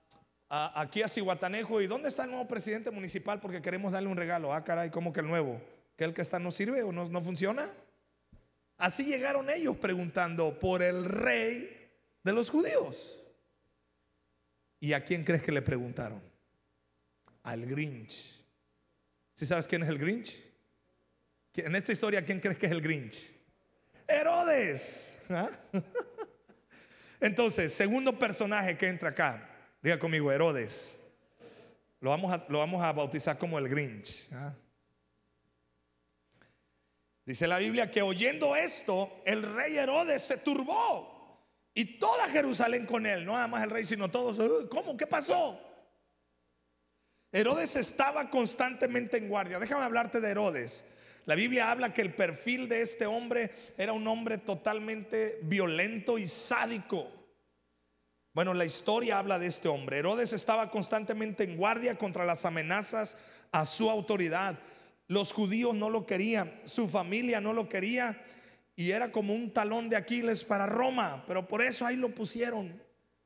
aquí 0.50 1.04
a 1.04 1.08
Cihuatanejo 1.08 1.82
y 1.82 1.88
¿dónde 1.88 2.10
está 2.10 2.24
el 2.24 2.32
nuevo 2.32 2.48
presidente 2.48 2.90
municipal? 2.90 3.40
Porque 3.40 3.62
queremos 3.62 3.92
darle 3.92 4.10
un 4.10 4.18
regalo. 4.18 4.52
Ah, 4.52 4.64
caray, 4.64 4.90
¿cómo 4.90 5.14
que 5.14 5.20
el 5.20 5.28
nuevo? 5.28 5.62
¿Que 5.96 6.04
el 6.04 6.14
que 6.14 6.22
está 6.22 6.40
no 6.40 6.52
sirve 6.52 6.84
o 6.84 6.92
no, 6.92 7.08
no 7.08 7.22
funciona? 7.22 7.72
Así 8.78 9.06
llegaron 9.06 9.50
ellos 9.50 9.78
preguntando 9.78 10.60
por 10.60 10.82
el 10.82 11.06
rey 11.06 11.90
de 12.24 12.34
los 12.34 12.50
judíos. 12.50 13.22
¿Y 14.80 14.94
a 14.94 15.04
quién 15.04 15.24
crees 15.24 15.42
que 15.42 15.52
le 15.52 15.62
preguntaron? 15.62 16.22
Al 17.44 17.66
Grinch. 17.66 18.44
¿Sí 19.36 19.46
sabes 19.46 19.68
quién 19.68 19.84
es 19.84 19.90
el 19.90 19.98
Grinch? 19.98 20.42
En 21.56 21.76
esta 21.76 21.94
historia, 21.94 22.26
¿quién 22.26 22.40
crees 22.40 22.58
que 22.58 22.66
es 22.66 22.72
el 22.72 22.82
Grinch? 22.82 23.32
Herodes. 24.08 25.18
¿Ah? 25.30 25.50
Entonces, 27.22 27.74
segundo 27.74 28.20
personaje 28.20 28.78
que 28.78 28.88
entra 28.88 29.10
acá, 29.10 29.50
diga 29.82 29.98
conmigo, 29.98 30.32
Herodes. 30.32 31.00
Lo 32.02 32.10
vamos 32.10 32.32
a, 32.32 32.46
lo 32.50 32.60
vamos 32.60 32.84
a 32.84 32.92
bautizar 32.92 33.38
como 33.38 33.58
el 33.58 33.70
Grinch. 33.70 34.28
¿ah? 34.34 34.54
Dice 37.26 37.48
la 37.48 37.58
Biblia 37.58 37.90
que 37.90 38.02
oyendo 38.02 38.56
esto, 38.56 39.22
el 39.26 39.42
rey 39.56 39.78
Herodes 39.78 40.22
se 40.24 40.38
turbó 40.38 41.14
Y 41.78 42.00
toda 42.00 42.28
Jerusalén 42.30 42.86
con 42.86 43.06
él, 43.06 43.26
no 43.26 43.34
nada 43.34 43.48
más 43.50 43.64
el 43.64 43.70
rey, 43.70 43.84
sino 43.84 44.10
todos. 44.10 44.40
"Uh, 44.40 44.70
¿Cómo? 44.70 44.96
¿Qué 44.96 45.06
pasó? 45.06 45.60
Herodes 47.34 47.76
estaba 47.76 48.30
constantemente 48.30 49.18
en 49.18 49.28
guardia. 49.28 49.60
Déjame 49.60 49.84
hablarte 49.84 50.22
de 50.22 50.30
Herodes. 50.32 50.86
La 51.26 51.36
Biblia 51.36 51.70
habla 51.70 51.94
que 51.94 52.02
el 52.02 52.14
perfil 52.14 52.70
de 52.70 52.82
este 52.82 53.06
hombre 53.06 53.52
era 53.78 53.92
un 53.92 54.08
hombre 54.08 54.38
totalmente 54.38 55.40
violento 55.42 56.18
y 56.18 56.30
sádico. 56.30 57.12
Bueno, 58.34 58.54
la 58.54 58.64
historia 58.64 59.20
habla 59.20 59.38
de 59.38 59.48
este 59.48 59.68
hombre. 59.68 59.98
Herodes 59.98 60.32
estaba 60.32 60.72
constantemente 60.72 61.44
en 61.44 61.58
guardia 61.58 61.98
contra 61.98 62.24
las 62.24 62.46
amenazas 62.46 63.18
a 63.52 63.66
su 63.66 63.90
autoridad. 63.90 64.58
Los 65.08 65.34
judíos 65.34 65.76
no 65.76 65.90
lo 65.90 66.06
querían, 66.06 66.62
su 66.66 66.88
familia 66.88 67.40
no 67.40 67.54
lo 67.54 67.70
quería 67.70 68.24
y 68.76 68.92
era 68.92 69.12
como 69.12 69.34
un 69.34 69.52
talón 69.52 69.88
de 69.90 69.96
Aquiles 69.96 70.44
para 70.44 70.66
Roma, 70.66 71.24
pero 71.28 71.48
por 71.48 71.62
eso 71.62 71.86
ahí 71.86 71.96
lo 71.96 72.14
pusieron. 72.14 72.82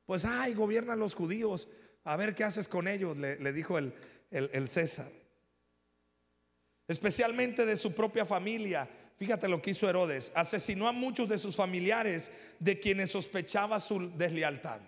Pues, 0.06 0.26
ay, 0.26 0.54
gobiernan 0.54 1.00
los 1.00 1.16
judíos, 1.16 1.68
a 2.04 2.16
ver 2.18 2.36
qué 2.36 2.44
haces 2.44 2.68
con 2.68 2.88
ellos, 2.88 3.16
le, 3.18 3.54
dijo 3.54 3.78
el, 3.78 3.94
el- 4.32 4.50
el 4.54 4.68
César. 4.68 5.08
Especialmente 6.88 7.66
de 7.66 7.78
su 7.78 7.94
propia 7.94 8.26
familia. 8.26 8.90
Fíjate 9.18 9.48
lo 9.48 9.62
que 9.62 9.72
hizo 9.72 9.88
Herodes. 9.90 10.32
Asesinó 10.36 10.88
a 10.88 10.92
muchos 10.92 11.30
de 11.30 11.38
sus 11.38 11.56
familiares 11.56 12.32
de 12.60 12.80
quienes 12.80 13.12
sospechaba 13.12 13.80
su 13.80 14.10
deslealtad. 14.18 14.82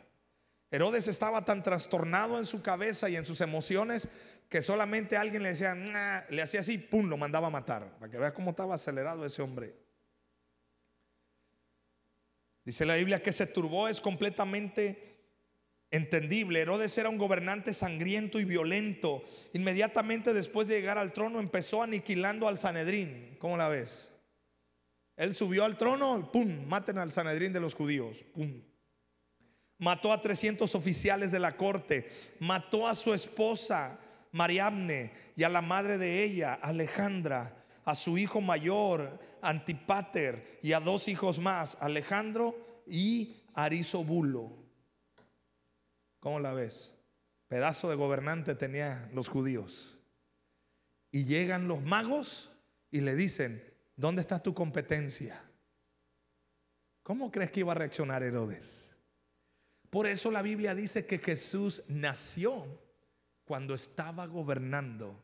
Herodes 0.71 1.07
estaba 1.07 1.43
tan 1.43 1.61
trastornado 1.63 2.39
en 2.39 2.45
su 2.45 2.61
cabeza 2.61 3.09
y 3.09 3.17
en 3.17 3.25
sus 3.25 3.41
emociones 3.41 4.07
que 4.51 4.61
solamente 4.61 5.15
alguien 5.15 5.43
le 5.43 5.51
decía, 5.51 5.73
le 6.29 6.41
hacía 6.41 6.59
así, 6.59 6.77
pum, 6.77 7.07
lo 7.07 7.15
mandaba 7.15 7.47
a 7.47 7.51
matar. 7.51 7.97
Para 7.97 8.11
que 8.11 8.17
veas 8.17 8.33
cómo 8.33 8.49
estaba 8.49 8.75
acelerado 8.75 9.25
ese 9.25 9.41
hombre. 9.41 9.73
Dice 12.65 12.85
la 12.85 12.97
Biblia 12.97 13.23
que 13.23 13.31
se 13.31 13.47
turbó 13.47 13.87
es 13.87 14.01
completamente 14.01 15.15
entendible. 15.89 16.59
Herodes 16.59 16.97
era 16.97 17.07
un 17.07 17.17
gobernante 17.17 17.73
sangriento 17.73 18.41
y 18.41 18.43
violento. 18.43 19.23
Inmediatamente 19.53 20.33
después 20.33 20.67
de 20.67 20.81
llegar 20.81 20.97
al 20.97 21.13
trono 21.13 21.39
empezó 21.39 21.81
aniquilando 21.81 22.49
al 22.49 22.57
Sanedrín. 22.57 23.37
¿Cómo 23.39 23.55
la 23.55 23.69
ves? 23.69 24.13
Él 25.15 25.33
subió 25.33 25.63
al 25.63 25.77
trono, 25.77 26.29
pum, 26.29 26.67
maten 26.67 26.97
al 26.97 27.13
Sanedrín 27.13 27.53
de 27.53 27.61
los 27.61 27.73
judíos, 27.73 28.17
pum. 28.33 28.61
Mató 29.77 30.11
a 30.11 30.21
300 30.21 30.75
oficiales 30.75 31.31
de 31.31 31.39
la 31.39 31.55
corte, 31.55 32.09
mató 32.39 32.85
a 32.85 32.95
su 32.95 33.13
esposa 33.13 33.97
Mariamne 34.31 35.11
y 35.35 35.43
a 35.43 35.49
la 35.49 35.61
madre 35.61 35.97
de 35.97 36.23
ella, 36.23 36.53
Alejandra, 36.53 37.63
a 37.83 37.95
su 37.95 38.17
hijo 38.17 38.41
mayor, 38.41 39.19
Antipater, 39.41 40.59
y 40.61 40.73
a 40.73 40.79
dos 40.79 41.07
hijos 41.07 41.39
más, 41.39 41.77
Alejandro 41.81 42.83
y 42.87 43.41
Arisobulo. 43.53 44.51
¿Cómo 46.19 46.39
la 46.39 46.53
ves? 46.53 46.95
Pedazo 47.47 47.89
de 47.89 47.95
gobernante 47.95 48.55
tenía 48.55 49.09
los 49.13 49.27
judíos. 49.27 49.99
Y 51.11 51.25
llegan 51.25 51.67
los 51.67 51.81
magos 51.81 52.51
y 52.91 53.01
le 53.01 53.15
dicen, 53.15 53.63
¿dónde 53.95 54.21
está 54.21 54.41
tu 54.41 54.53
competencia? 54.53 55.41
¿Cómo 57.03 57.31
crees 57.31 57.51
que 57.51 57.61
iba 57.61 57.73
a 57.73 57.75
reaccionar 57.75 58.23
Herodes? 58.23 58.95
Por 59.89 60.07
eso 60.07 60.31
la 60.31 60.41
Biblia 60.41 60.73
dice 60.73 61.05
que 61.05 61.17
Jesús 61.17 61.83
nació 61.89 62.65
cuando 63.51 63.75
estaba 63.75 64.27
gobernando 64.27 65.21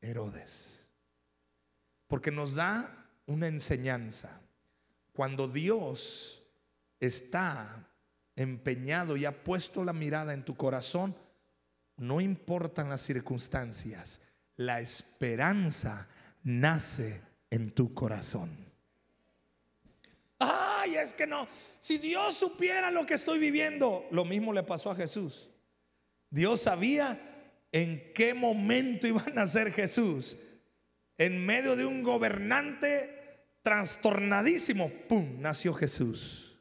Herodes. 0.00 0.82
Porque 2.08 2.30
nos 2.30 2.54
da 2.54 3.06
una 3.26 3.48
enseñanza. 3.48 4.40
Cuando 5.12 5.46
Dios 5.46 6.42
está 6.98 7.86
empeñado 8.34 9.18
y 9.18 9.26
ha 9.26 9.44
puesto 9.44 9.84
la 9.84 9.92
mirada 9.92 10.32
en 10.32 10.42
tu 10.42 10.56
corazón, 10.56 11.14
no 11.98 12.22
importan 12.22 12.88
las 12.88 13.02
circunstancias, 13.02 14.22
la 14.56 14.80
esperanza 14.80 16.08
nace 16.44 17.20
en 17.50 17.72
tu 17.72 17.92
corazón. 17.92 18.56
Ay, 20.38 20.94
es 20.94 21.12
que 21.12 21.26
no, 21.26 21.46
si 21.78 21.98
Dios 21.98 22.38
supiera 22.38 22.90
lo 22.90 23.04
que 23.04 23.12
estoy 23.12 23.38
viviendo, 23.38 24.06
lo 24.12 24.24
mismo 24.24 24.54
le 24.54 24.62
pasó 24.62 24.92
a 24.92 24.96
Jesús. 24.96 25.50
Dios 26.30 26.62
sabía 26.62 27.34
en 27.76 28.10
qué 28.14 28.32
momento 28.32 29.06
iba 29.06 29.22
a 29.26 29.30
nacer 29.30 29.70
Jesús. 29.70 30.34
En 31.18 31.44
medio 31.44 31.76
de 31.76 31.84
un 31.84 32.02
gobernante 32.02 33.44
trastornadísimo, 33.60 34.90
¡pum!, 35.06 35.42
nació 35.42 35.74
Jesús. 35.74 36.58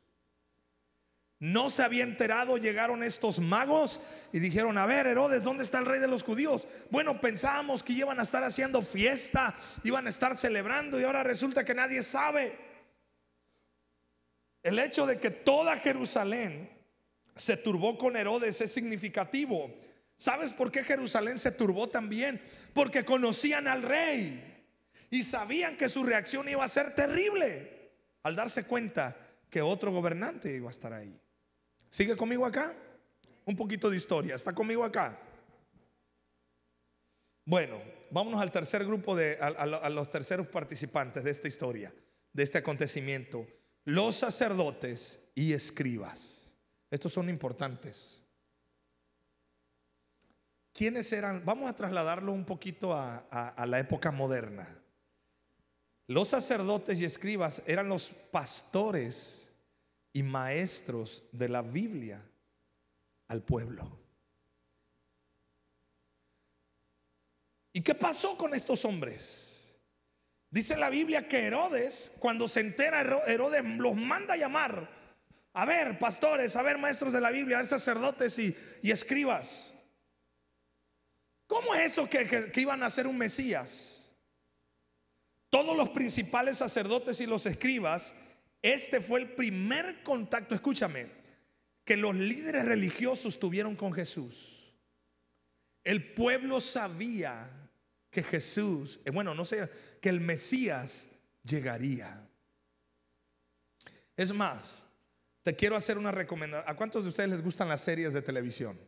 No 1.39 1.69
se 1.69 1.83
había 1.83 2.03
enterado, 2.03 2.57
llegaron 2.57 3.01
estos 3.01 3.39
magos 3.39 4.01
y 4.33 4.39
dijeron, 4.39 4.77
a 4.77 4.85
ver, 4.85 5.07
Herodes, 5.07 5.41
¿dónde 5.41 5.63
está 5.63 5.79
el 5.79 5.85
rey 5.85 6.01
de 6.01 6.09
los 6.09 6.21
judíos? 6.21 6.67
Bueno, 6.91 7.21
pensábamos 7.21 7.81
que 7.81 7.93
iban 7.93 8.19
a 8.19 8.23
estar 8.23 8.43
haciendo 8.43 8.81
fiesta, 8.81 9.55
iban 9.85 10.07
a 10.07 10.09
estar 10.09 10.35
celebrando 10.35 10.99
y 10.99 11.05
ahora 11.05 11.23
resulta 11.23 11.63
que 11.63 11.73
nadie 11.73 12.03
sabe. 12.03 12.57
El 14.61 14.77
hecho 14.79 15.05
de 15.05 15.17
que 15.17 15.29
toda 15.29 15.77
Jerusalén 15.77 16.69
se 17.37 17.55
turbó 17.55 17.97
con 17.97 18.17
Herodes 18.17 18.59
es 18.59 18.73
significativo. 18.73 19.73
¿Sabes 20.17 20.53
por 20.53 20.71
qué 20.71 20.83
Jerusalén 20.83 21.37
se 21.39 21.51
turbó 21.51 21.89
también? 21.89 22.41
Porque 22.73 23.03
conocían 23.03 23.67
al 23.67 23.83
rey 23.83 24.63
y 25.09 25.23
sabían 25.23 25.77
que 25.77 25.89
su 25.89 26.03
reacción 26.03 26.47
iba 26.49 26.63
a 26.63 26.69
ser 26.69 26.95
terrible 26.95 27.91
al 28.23 28.35
darse 28.35 28.65
cuenta 28.65 29.15
que 29.49 29.61
otro 29.61 29.91
gobernante 29.91 30.53
iba 30.53 30.69
a 30.69 30.71
estar 30.71 30.93
ahí. 30.93 31.19
¿Sigue 31.89 32.15
conmigo 32.15 32.45
acá? 32.45 32.75
Un 33.45 33.55
poquito 33.55 33.89
de 33.89 33.97
historia. 33.97 34.35
¿Está 34.35 34.53
conmigo 34.53 34.83
acá? 34.83 35.19
Bueno, 37.45 37.79
vámonos 38.09 38.41
al 38.41 38.51
tercer 38.51 38.83
grupo 38.85 39.15
de 39.15 39.37
a, 39.39 39.89
los 39.89 40.09
terceros 40.09 40.47
participantes 40.47 41.23
de 41.23 41.31
esta 41.31 41.47
historia, 41.47 41.93
de 42.33 42.43
este 42.43 42.57
acontecimiento. 42.57 43.47
Los 43.83 44.15
sacerdotes 44.15 45.19
y 45.35 45.53
escribas. 45.53 46.51
Estos 46.89 47.13
son 47.13 47.29
importantes. 47.29 48.24
¿Quiénes 50.75 51.13
eran? 51.13 51.45
Vamos 51.45 51.69
a 51.69 51.73
trasladarlo 51.73 52.33
un 52.33 52.43
poquito 52.43 52.93
a, 52.93 53.55
la 53.65 53.79
época 53.79 54.11
moderna. 54.11 54.67
Los 56.05 56.27
sacerdotes 56.27 56.99
y 56.99 57.05
escribas 57.05 57.63
eran 57.65 57.87
los 57.87 58.09
pastores 58.09 59.53
y 60.11 60.21
maestros 60.21 61.23
de 61.31 61.47
la 61.47 61.61
Biblia 61.61 62.21
al 63.29 63.41
pueblo. 63.41 63.89
¿Y 67.71 67.79
qué 67.81 67.95
pasó 67.95 68.37
con 68.37 68.53
estos 68.53 68.83
hombres? 68.83 69.73
Dice 70.49 70.75
la 70.75 70.89
Biblia 70.89 71.25
que 71.29 71.45
Herodes, 71.45 72.11
cuando 72.19 72.49
se 72.49 72.59
entera, 72.59 72.99
Hero- 72.99 73.25
Herodes 73.25 73.63
los 73.63 73.95
manda 73.95 74.33
a 74.33 74.37
llamar. 74.37 74.89
A 75.53 75.63
ver, 75.63 75.97
pastores, 75.99 76.53
a 76.57 76.63
ver, 76.63 76.77
maestros 76.77 77.13
de 77.13 77.21
la 77.21 77.31
Biblia, 77.31 77.57
a 77.57 77.61
ver, 77.61 77.69
sacerdotes 77.69 78.37
y 78.39 78.57
escribas. 78.83 79.74
¿Cómo 81.47 81.75
es 81.75 81.91
eso 81.91 82.09
que, 82.09 82.51
iban 82.55 82.83
a 82.83 82.89
ser 82.89 83.07
un 83.07 83.17
Mesías? 83.17 84.09
Todos 85.49 85.77
los 85.77 85.89
principales 85.89 86.57
sacerdotes 86.57 87.21
y 87.21 87.25
los 87.25 87.45
escribas, 87.45 88.13
este 88.61 88.99
fue 88.99 89.19
el 89.19 89.31
primer 89.31 90.03
contacto, 90.03 90.55
escúchame, 90.55 91.07
que 91.83 91.95
los 91.95 92.15
líderes 92.15 92.65
religiosos 92.65 93.39
tuvieron 93.39 93.75
con 93.75 93.93
Jesús. 93.93 94.73
El 95.83 96.13
pueblo 96.13 96.59
sabía 96.59 97.47
que 98.09 98.23
Jesús, 98.23 98.99
eh, 99.05 99.11
bueno, 99.11 99.35
no 99.35 99.45
sé, 99.45 99.69
que 100.01 100.09
el 100.09 100.19
Mesías 100.19 101.09
llegaría. 101.43 102.27
Es 104.17 104.33
más, 104.33 104.81
te 105.43 105.55
quiero 105.55 105.75
hacer 105.75 105.97
una 105.97 106.11
recomendación. 106.11 106.67
¿A 106.67 106.75
cuántos 106.75 107.03
de 107.03 107.11
ustedes 107.11 107.29
les 107.29 107.43
gustan 107.43 107.69
las 107.69 107.81
series 107.81 108.13
de 108.13 108.21
televisión? 108.23 108.79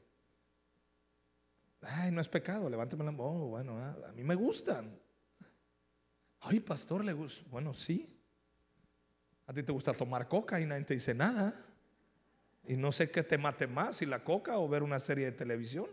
Ay, 1.82 2.12
no 2.12 2.22
es 2.22 2.28
pecado, 2.28 2.70
levánteme 2.70 3.06
la 3.06 3.12
mano. 3.12 3.24
Oh, 3.24 3.48
bueno, 3.50 3.78
ah, 3.78 3.96
a 4.08 4.12
mí 4.12 4.24
me 4.24 4.36
gustan. 4.36 5.00
Ay, 6.42 6.60
pastor, 6.60 7.04
le 7.04 7.13
gusta. 7.13 7.44
Bueno, 7.50 7.74
sí. 7.74 8.13
A 9.46 9.54
ti 9.54 9.63
te 9.63 9.72
gusta 9.72 9.94
tomar 9.94 10.28
coca 10.28 10.60
y 10.60 10.66
nadie 10.66 10.84
te 10.84 10.94
dice 10.96 11.13
nada. 11.13 11.63
Y 12.66 12.76
no 12.76 12.92
sé 12.92 13.10
qué 13.10 13.24
te 13.24 13.38
mate 13.38 13.68
más, 13.68 13.98
si 13.98 14.06
la 14.06 14.24
coca 14.24 14.58
o 14.58 14.68
ver 14.68 14.84
una 14.84 15.00
serie 15.00 15.26
de 15.26 15.32
televisión. 15.32 15.88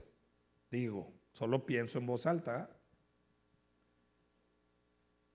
Digo, 0.71 1.13
solo 1.33 1.65
pienso 1.65 1.99
en 1.99 2.07
voz 2.07 2.27
alta. 2.27 2.57
¿ah? 2.57 2.71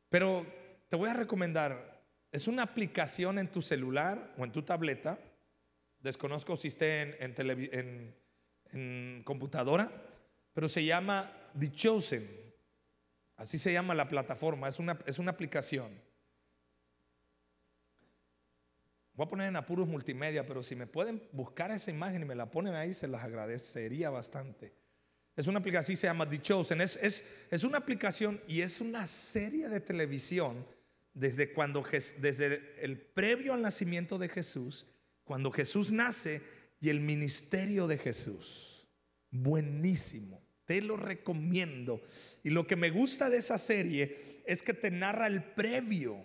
Pero 0.10 0.46
te 0.90 0.98
voy 0.98 1.10
a 1.10 1.14
recomendar, 1.14 2.04
es 2.32 2.48
una 2.48 2.64
aplicación 2.64 3.40
en 3.40 3.50
tu 3.50 3.62
celular 3.62 4.34
o 4.38 4.44
en 4.44 4.52
tu 4.52 4.64
tableta. 4.64 5.18
Desconozco 6.02 6.58
si 6.58 6.70
esté 6.70 7.24
en 7.24 9.24
computadora, 9.24 10.09
pero 10.60 10.68
se 10.68 10.84
llama 10.84 11.32
The 11.58 11.72
Chosen. 11.72 12.30
Así 13.38 13.58
se 13.58 13.72
llama 13.72 13.96
la 13.96 14.10
plataforma, 14.10 14.68
es 14.68 14.78
una, 14.78 15.00
es 15.06 15.18
una 15.18 15.32
aplicación. 15.32 15.90
Voy 19.14 19.26
a 19.26 19.30
poner 19.30 19.48
en 19.48 19.56
apuros 19.56 19.88
multimedia, 19.88 20.46
pero 20.46 20.62
si 20.62 20.76
me 20.76 20.86
pueden 20.86 21.24
buscar 21.32 21.72
esa 21.72 21.92
imagen 21.92 22.24
y 22.24 22.26
me 22.26 22.36
la 22.36 22.52
ponen 22.52 22.76
ahí, 22.76 22.94
se 22.94 23.08
las 23.08 23.24
agradecería 23.24 24.10
bastante. 24.10 24.74
Es 25.34 25.48
una 25.48 25.60
aplicación, 25.60 25.96
se 25.96 26.08
llama 26.08 26.30
The 26.30 26.42
Chosen. 26.42 26.82
Es, 26.82 26.98
es, 26.98 27.32
es 27.50 27.64
una 27.64 27.78
aplicación 27.78 28.42
y 28.46 28.60
es 28.60 28.82
una 28.82 29.08
serie 29.08 29.70
de 29.70 29.80
televisión 29.80 30.68
desde 31.14 31.54
cuando 31.54 31.86
desde 32.18 32.76
el 32.84 33.00
previo 33.00 33.54
al 33.54 33.62
nacimiento 33.62 34.18
de 34.18 34.28
Jesús, 34.28 34.88
cuando 35.24 35.52
Jesús 35.52 35.90
nace 35.90 36.42
y 36.82 36.90
el 36.90 37.00
ministerio 37.00 37.88
de 37.88 37.98
Jesús. 37.98 38.66
Buenísimo, 39.32 40.49
te 40.70 40.84
lo 40.84 40.98
recomiendo. 40.98 42.04
Y 42.44 42.52
lo 42.52 42.68
que 42.68 42.76
me 42.76 42.92
gusta 42.92 43.28
de 43.32 43.38
esa 43.38 43.58
serie 43.58 44.44
es 44.46 44.62
que 44.62 44.76
te 44.76 44.92
narra 44.92 45.26
el 45.26 45.42
previo 45.42 46.24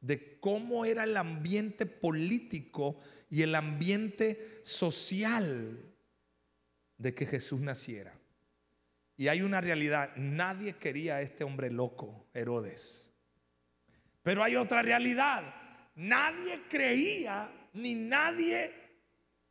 de 0.00 0.40
cómo 0.40 0.84
era 0.84 1.04
el 1.04 1.16
ambiente 1.16 1.86
político 1.86 2.98
y 3.30 3.42
el 3.42 3.54
ambiente 3.54 4.60
social 4.64 5.78
de 6.98 7.14
que 7.14 7.26
Jesús 7.26 7.60
naciera. 7.60 8.12
Y 9.16 9.28
hay 9.28 9.40
una 9.40 9.60
realidad, 9.60 10.16
nadie 10.16 10.72
quería 10.72 11.16
a 11.16 11.22
este 11.22 11.44
hombre 11.44 11.70
loco, 11.70 12.26
Herodes. 12.34 13.08
Pero 14.24 14.42
hay 14.42 14.56
otra 14.56 14.82
realidad, 14.82 15.44
nadie 15.94 16.62
creía 16.68 17.52
ni 17.74 17.94
nadie 17.94 18.72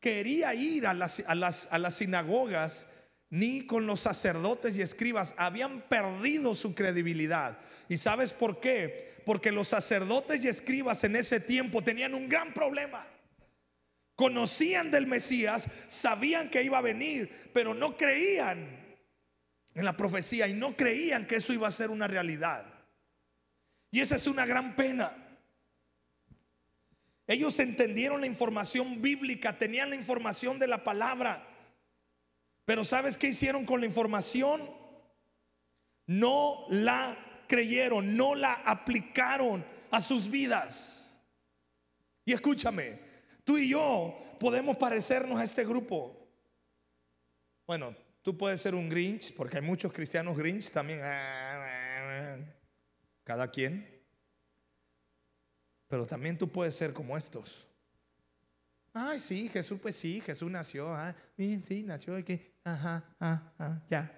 quería 0.02 0.54
ir 0.54 0.88
a 0.88 0.94
las, 0.94 1.24
a 1.26 1.36
las, 1.36 1.72
a 1.72 1.80
las 1.80 1.96
sinagogas 1.96 2.90
ni 3.30 3.66
con 3.66 3.86
los 3.86 4.00
sacerdotes 4.02 4.78
y 4.78 4.82
escribas. 4.82 5.36
Habían 5.38 5.82
perdido 5.82 6.56
su 6.56 6.74
credibilidad. 6.74 7.60
¿Y 7.88 7.98
sabes 7.98 8.34
por 8.34 8.60
qué? 8.60 9.22
Porque 9.26 9.52
los 9.52 9.68
sacerdotes 9.68 10.44
y 10.44 10.48
escribas 10.48 11.04
en 11.04 11.16
ese 11.16 11.40
tiempo 11.40 11.84
tenían 11.84 12.16
un 12.16 12.28
gran 12.28 12.54
problema. 12.54 13.06
Conocían 14.16 14.92
del 14.92 15.08
Mesías, 15.08 15.68
sabían 15.88 16.50
que 16.50 16.64
iba 16.64 16.78
a 16.78 16.82
venir, 16.82 17.50
pero 17.54 17.74
no 17.74 17.96
creían 17.96 18.80
en 19.76 19.86
la 19.86 19.96
profecía 19.96 20.48
y 20.48 20.54
no 20.54 20.76
creían 20.76 21.26
que 21.26 21.38
eso 21.38 21.54
iba 21.54 21.68
a 21.68 21.72
ser 21.72 21.90
una 21.90 22.08
realidad. 22.08 22.66
Y 23.92 24.02
esa 24.02 24.18
es 24.18 24.28
una 24.28 24.46
gran 24.46 24.76
pena. 24.76 25.14
Ellos 27.28 27.60
entendieron 27.60 28.22
la 28.22 28.28
información 28.28 29.02
bíblica, 29.02 29.58
tenían 29.58 29.92
la 29.92 29.96
información 29.96 30.58
de 30.60 30.68
la 30.68 30.84
palabra. 30.84 31.48
Pero 32.70 32.86
¿sabes 32.86 33.18
qué 33.18 33.30
hicieron 33.30 33.66
con 33.66 33.80
la 33.80 33.88
información? 33.88 34.62
No 36.06 36.68
la 36.70 37.18
creyeron, 37.48 38.16
no 38.16 38.36
la 38.36 38.54
aplicaron 38.54 39.66
a 39.90 40.00
sus 40.00 40.30
vidas. 40.30 41.12
Y 42.26 42.32
escúchame, 42.32 43.00
tú 43.44 43.58
y 43.58 43.70
yo 43.70 44.16
podemos 44.40 44.78
parecernos 44.78 45.40
a 45.40 45.46
este 45.46 45.66
grupo. 45.66 46.16
Bueno, 47.66 47.96
tú 48.22 48.38
puedes 48.38 48.62
ser 48.62 48.76
un 48.76 48.88
Grinch, 48.88 49.34
porque 49.36 49.58
hay 49.58 49.64
muchos 49.64 49.92
cristianos 49.92 50.38
Grinch 50.38 50.70
también. 50.70 51.00
Cada 53.24 53.50
quien. 53.50 54.00
Pero 55.88 56.06
también 56.06 56.38
tú 56.38 56.48
puedes 56.48 56.76
ser 56.76 56.94
como 56.94 57.18
estos. 57.18 57.66
Ay, 58.94 59.20
sí, 59.20 59.50
Jesús, 59.50 59.80
pues 59.82 59.96
sí, 59.96 60.22
Jesús 60.22 60.50
nació. 60.50 60.94
Ah, 60.94 61.16
sí, 61.38 61.84
nació 61.86 62.16
aquí. 62.16 62.42
Ajá, 62.64 63.04
ajá, 63.20 63.84
ya. 63.90 64.16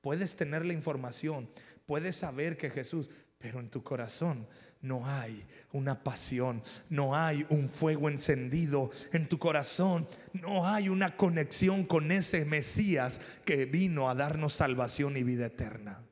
Puedes 0.00 0.36
tener 0.36 0.64
la 0.64 0.74
información, 0.74 1.48
puedes 1.86 2.16
saber 2.16 2.56
que 2.56 2.70
Jesús, 2.70 3.08
pero 3.38 3.60
en 3.60 3.70
tu 3.70 3.82
corazón 3.82 4.46
no 4.82 5.06
hay 5.06 5.46
una 5.72 6.02
pasión, 6.02 6.62
no 6.90 7.16
hay 7.16 7.46
un 7.48 7.70
fuego 7.70 8.10
encendido 8.10 8.90
en 9.12 9.28
tu 9.28 9.38
corazón, 9.38 10.06
no 10.34 10.66
hay 10.66 10.90
una 10.90 11.16
conexión 11.16 11.84
con 11.84 12.12
ese 12.12 12.44
Mesías 12.44 13.20
que 13.46 13.64
vino 13.64 14.10
a 14.10 14.14
darnos 14.14 14.52
salvación 14.52 15.16
y 15.16 15.22
vida 15.22 15.46
eterna. 15.46 16.02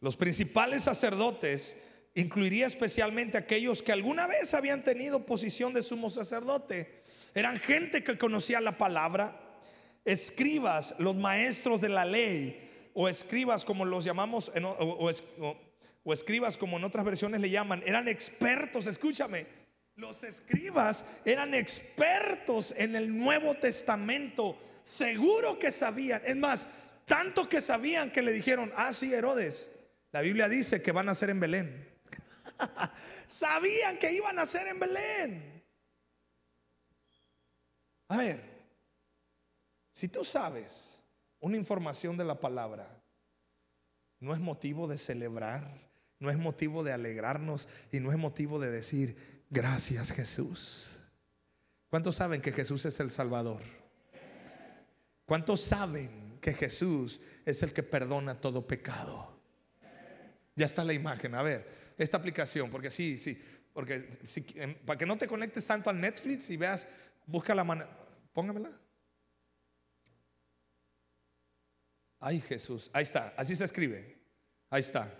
Los 0.00 0.16
principales 0.16 0.82
sacerdotes 0.82 1.76
incluiría 2.16 2.66
especialmente 2.66 3.36
aquellos 3.36 3.82
que 3.82 3.92
alguna 3.92 4.26
vez 4.26 4.54
habían 4.54 4.82
tenido 4.82 5.26
posición 5.26 5.74
de 5.74 5.82
sumo 5.82 6.10
sacerdote. 6.10 7.02
Eran 7.34 7.58
gente 7.58 8.02
que 8.02 8.16
conocía 8.16 8.60
la 8.62 8.78
palabra, 8.78 9.38
escribas, 10.04 10.94
los 10.98 11.14
maestros 11.14 11.80
de 11.82 11.90
la 11.90 12.06
ley, 12.06 12.90
o 12.94 13.06
escribas 13.08 13.66
como 13.66 13.84
los 13.84 14.02
llamamos, 14.04 14.50
o, 14.54 16.12
escribas 16.12 16.56
como 16.56 16.78
en 16.78 16.84
otras 16.84 17.04
versiones 17.04 17.38
le 17.38 17.50
llaman, 17.50 17.82
eran 17.84 18.08
expertos, 18.08 18.86
escúchame, 18.86 19.46
los 19.96 20.22
escribas 20.22 21.04
eran 21.26 21.52
expertos 21.52 22.72
en 22.78 22.96
el 22.96 23.14
Nuevo 23.14 23.54
Testamento, 23.56 24.56
seguro 24.82 25.58
que 25.58 25.70
sabían, 25.70 26.22
es 26.24 26.36
más, 26.36 26.68
tanto 27.04 27.46
que 27.46 27.60
sabían 27.60 28.10
que 28.10 28.22
le 28.22 28.32
dijeron, 28.32 28.72
ah, 28.74 28.94
sí, 28.94 29.12
Herodes, 29.12 29.70
la 30.12 30.22
Biblia 30.22 30.48
dice 30.48 30.80
que 30.80 30.92
van 30.92 31.10
a 31.10 31.14
ser 31.14 31.28
en 31.28 31.40
Belén. 31.40 31.95
Sabían 33.26 33.98
que 33.98 34.12
iban 34.12 34.38
a 34.38 34.46
ser 34.46 34.68
en 34.68 34.78
Belén. 34.78 35.64
A 38.08 38.16
ver, 38.16 38.42
si 39.92 40.08
tú 40.08 40.24
sabes 40.24 40.98
una 41.40 41.56
información 41.56 42.16
de 42.16 42.24
la 42.24 42.38
palabra, 42.38 42.88
no 44.20 44.32
es 44.34 44.40
motivo 44.40 44.86
de 44.86 44.98
celebrar, 44.98 45.86
no 46.18 46.30
es 46.30 46.38
motivo 46.38 46.82
de 46.82 46.92
alegrarnos 46.92 47.68
y 47.92 48.00
no 48.00 48.10
es 48.10 48.18
motivo 48.18 48.58
de 48.58 48.70
decir, 48.70 49.44
gracias 49.50 50.12
Jesús. 50.12 50.98
¿Cuántos 51.88 52.16
saben 52.16 52.40
que 52.40 52.52
Jesús 52.52 52.84
es 52.86 52.98
el 53.00 53.10
Salvador? 53.10 53.62
¿Cuántos 55.24 55.60
saben 55.60 56.38
que 56.40 56.54
Jesús 56.54 57.20
es 57.44 57.62
el 57.62 57.72
que 57.72 57.82
perdona 57.82 58.40
todo 58.40 58.66
pecado? 58.66 59.36
Ya 60.54 60.66
está 60.66 60.84
la 60.84 60.94
imagen. 60.94 61.34
A 61.34 61.42
ver, 61.42 61.68
esta 61.96 62.16
aplicación, 62.16 62.70
porque 62.70 62.90
sí, 62.90 63.18
sí, 63.18 63.42
porque 63.72 64.08
em, 64.54 64.74
para 64.84 64.98
que 64.98 65.06
no 65.06 65.16
te 65.16 65.26
conectes 65.26 65.66
tanto 65.66 65.90
al 65.90 66.00
Netflix 66.00 66.50
y 66.50 66.56
veas, 66.56 66.86
busca 67.26 67.54
la 67.54 67.64
manera, 67.64 67.88
póngamela. 68.32 68.70
Ay 72.18 72.40
Jesús, 72.40 72.90
ahí 72.92 73.02
está, 73.02 73.34
así 73.36 73.54
se 73.54 73.64
escribe, 73.64 74.18
ahí 74.70 74.80
está, 74.80 75.12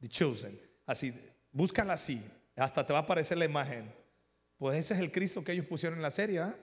The 0.00 0.08
Chosen, 0.08 0.60
así, 0.86 1.14
búscala 1.52 1.94
así, 1.94 2.22
hasta 2.56 2.84
te 2.84 2.92
va 2.92 3.00
a 3.00 3.02
aparecer 3.02 3.38
la 3.38 3.44
imagen. 3.44 3.92
Pues 4.58 4.78
ese 4.78 4.94
es 4.94 5.00
el 5.00 5.10
Cristo 5.10 5.42
que 5.42 5.52
ellos 5.52 5.66
pusieron 5.66 5.98
en 5.98 6.02
la 6.02 6.10
serie, 6.10 6.40
¿ah? 6.40 6.54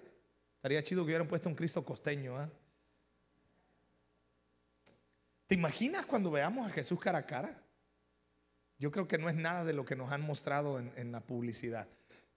Estaría 0.58 0.84
chido 0.84 1.02
que 1.02 1.08
hubieran 1.08 1.28
puesto 1.28 1.50
un 1.50 1.56
Cristo 1.56 1.84
costeño, 1.84 2.38
¿ah? 2.38 2.50
¿Te 5.48 5.56
imaginas 5.56 6.06
cuando 6.06 6.30
veamos 6.30 6.68
a 6.68 6.70
Jesús 6.70 7.00
cara 7.00 7.20
a 7.20 7.26
cara? 7.26 7.67
Yo 8.80 8.92
creo 8.92 9.08
que 9.08 9.18
no 9.18 9.30
es 9.30 9.36
nada 9.36 9.64
de 9.64 9.74
lo 9.74 9.86
que 9.86 9.96
nos 9.96 10.12
han 10.12 10.22
mostrado 10.22 10.80
en, 10.80 11.12
la 11.12 11.22
publicidad. 11.22 11.88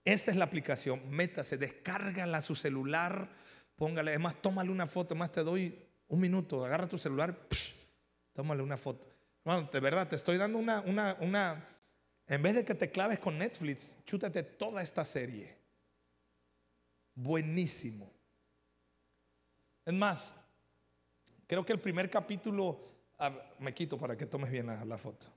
Esta 0.03 0.31
es 0.31 0.37
la 0.37 0.45
aplicación, 0.45 1.09
métase, 1.11 1.57
descárgala 1.57 2.39
a 2.39 2.41
su 2.41 2.55
celular, 2.55 3.29
póngale, 3.75 4.11
además 4.11 4.35
tómale 4.41 4.71
una 4.71 4.87
foto, 4.87 5.13
más 5.13 5.31
te 5.31 5.43
doy 5.43 5.77
un 6.07 6.19
minuto, 6.19 6.65
agarra 6.65 6.87
tu 6.87 6.97
celular, 6.97 7.37
tómale 8.33 8.63
una 8.63 8.77
foto. 8.77 9.07
Bueno, 9.43 9.69
de 9.71 9.79
verdad, 9.79 10.07
te 10.07 10.15
estoy 10.15 10.37
dando 10.37 10.57
una, 10.57 10.81
una, 10.81 11.15
una, 11.19 11.63
en 12.27 12.41
vez 12.41 12.55
de 12.55 12.65
que 12.65 12.73
te 12.73 12.89
claves 12.89 13.19
con 13.19 13.37
Netflix, 13.37 13.95
chútate 14.05 14.41
toda 14.41 14.81
esta 14.81 15.05
serie. 15.05 15.55
Buenísimo. 17.13 18.11
Es 19.85 19.93
más, 19.93 20.33
creo 21.45 21.63
que 21.63 21.73
el 21.73 21.79
primer 21.79 22.09
capítulo, 22.09 22.79
me 23.59 23.75
quito 23.75 23.99
para 23.99 24.17
que 24.17 24.25
tomes 24.25 24.49
bien 24.49 24.65
la 24.65 24.97
foto. 24.97 25.27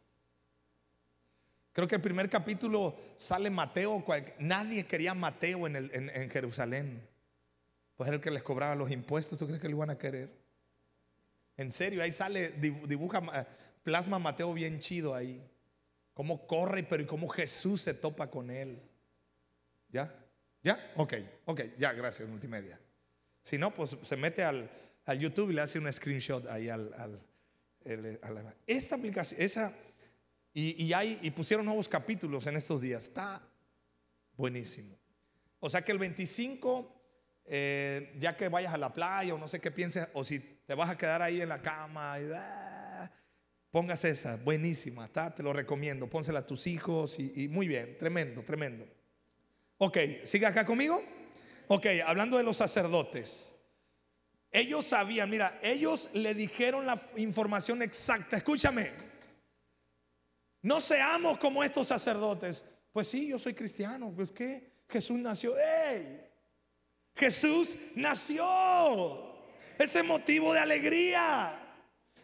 Creo 1.74 1.88
que 1.88 1.96
el 1.96 2.00
primer 2.00 2.30
capítulo 2.30 2.96
sale 3.16 3.50
Mateo. 3.50 4.04
Nadie 4.38 4.86
quería 4.86 5.12
Mateo 5.12 5.66
en, 5.66 6.30
Jerusalén. 6.30 7.04
Pues 7.96 8.06
era 8.06 8.16
el 8.16 8.22
que 8.22 8.30
les 8.30 8.44
cobraba 8.44 8.76
los 8.76 8.92
impuestos. 8.92 9.36
¿Tú 9.36 9.46
crees 9.46 9.60
que 9.60 9.68
lo 9.68 9.74
iban 9.76 9.90
a 9.90 9.98
querer? 9.98 10.30
En 11.56 11.72
serio, 11.72 12.00
ahí 12.00 12.12
sale, 12.12 12.50
dibuja, 12.50 13.22
eh, 13.34 13.44
plasma 13.82 14.20
Mateo 14.20 14.54
bien 14.54 14.78
chido 14.78 15.16
ahí. 15.16 15.44
Cómo 16.12 16.46
corre, 16.46 16.84
pero 16.84 17.02
y 17.02 17.06
cómo 17.06 17.26
Jesús 17.26 17.82
se 17.82 17.92
topa 17.92 18.30
con 18.30 18.50
él. 18.50 18.80
¿Ya? 19.88 20.14
¿Ya? 20.62 20.92
Ok, 20.94 21.14
ok, 21.44 21.60
ya, 21.76 21.92
gracias, 21.92 22.28
multimedia. 22.28 22.78
Si 23.42 23.58
no, 23.58 23.74
pues 23.74 23.96
se 24.00 24.16
mete 24.16 24.44
al, 24.44 24.70
YouTube 25.18 25.50
y 25.50 25.54
le 25.54 25.60
hace 25.60 25.80
un 25.80 25.92
screenshot 25.92 26.46
ahí 26.46 26.68
al, 26.68 26.94
al, 26.94 27.20
esta 28.66 28.94
aplicación, 28.94 29.42
esa 29.42 29.74
y, 30.56 30.92
hay, 30.92 31.18
y 31.20 31.32
pusieron 31.32 31.66
nuevos 31.66 31.88
capítulos 31.88 32.46
en 32.46 32.56
estos 32.56 32.80
días. 32.80 33.04
Está 33.04 33.42
buenísimo. 34.36 34.96
O 35.58 35.68
sea 35.68 35.82
que 35.82 35.90
el 35.90 35.98
25, 35.98 36.94
eh, 37.46 38.14
ya 38.20 38.36
que 38.36 38.48
vayas 38.48 38.72
a 38.72 38.78
la 38.78 38.94
playa 38.94 39.34
o 39.34 39.38
no 39.38 39.48
sé 39.48 39.60
qué 39.60 39.72
pienses, 39.72 40.06
o 40.14 40.22
si 40.22 40.38
te 40.38 40.74
vas 40.74 40.88
a 40.88 40.96
quedar 40.96 41.22
ahí 41.22 41.40
en 41.40 41.48
la 41.48 41.60
cama, 41.60 42.20
y, 42.20 42.30
ah, 42.34 43.10
Póngase 43.72 44.10
esa, 44.10 44.36
buenísima, 44.36 45.06
está, 45.06 45.34
te 45.34 45.42
lo 45.42 45.52
recomiendo. 45.52 46.08
Pónsela 46.08 46.38
a 46.38 46.46
tus 46.46 46.68
hijos 46.68 47.18
y, 47.18 47.32
y 47.34 47.48
muy 47.48 47.66
bien, 47.66 47.98
tremendo, 47.98 48.42
tremendo. 48.44 48.86
Ok, 49.78 49.98
sigue 50.22 50.46
acá 50.46 50.64
conmigo. 50.64 51.02
Ok, 51.66 51.86
hablando 52.06 52.36
de 52.36 52.44
los 52.44 52.58
sacerdotes. 52.58 53.52
Ellos 54.52 54.86
sabían, 54.86 55.28
mira, 55.28 55.58
ellos 55.60 56.08
le 56.12 56.32
dijeron 56.32 56.86
la 56.86 57.00
información 57.16 57.82
exacta. 57.82 58.36
Escúchame, 58.36 58.92
no 60.64 60.80
seamos 60.80 61.36
como 61.36 61.62
estos 61.62 61.88
sacerdotes. 61.88 62.64
Pues 62.90 63.08
sí, 63.08 63.28
yo 63.28 63.38
soy 63.38 63.52
cristiano. 63.52 64.10
Pues 64.16 64.32
que 64.32 64.72
Jesús 64.88 65.18
nació. 65.18 65.52
¡Ey! 65.58 66.22
Jesús 67.14 67.76
nació. 67.94 68.46
Ese 69.78 70.02
motivo 70.02 70.54
de 70.54 70.60
alegría. 70.60 71.52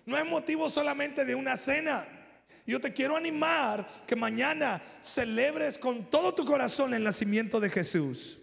No 0.06 0.16
es 0.16 0.24
motivo 0.24 0.70
solamente 0.70 1.26
de 1.26 1.34
una 1.34 1.58
cena. 1.58 2.08
Yo 2.66 2.80
te 2.80 2.94
quiero 2.94 3.14
animar 3.14 3.86
que 4.06 4.16
mañana 4.16 4.82
celebres 5.02 5.76
con 5.76 6.08
todo 6.08 6.34
tu 6.34 6.46
corazón 6.46 6.94
el 6.94 7.04
nacimiento 7.04 7.60
de 7.60 7.68
Jesús. 7.68 8.38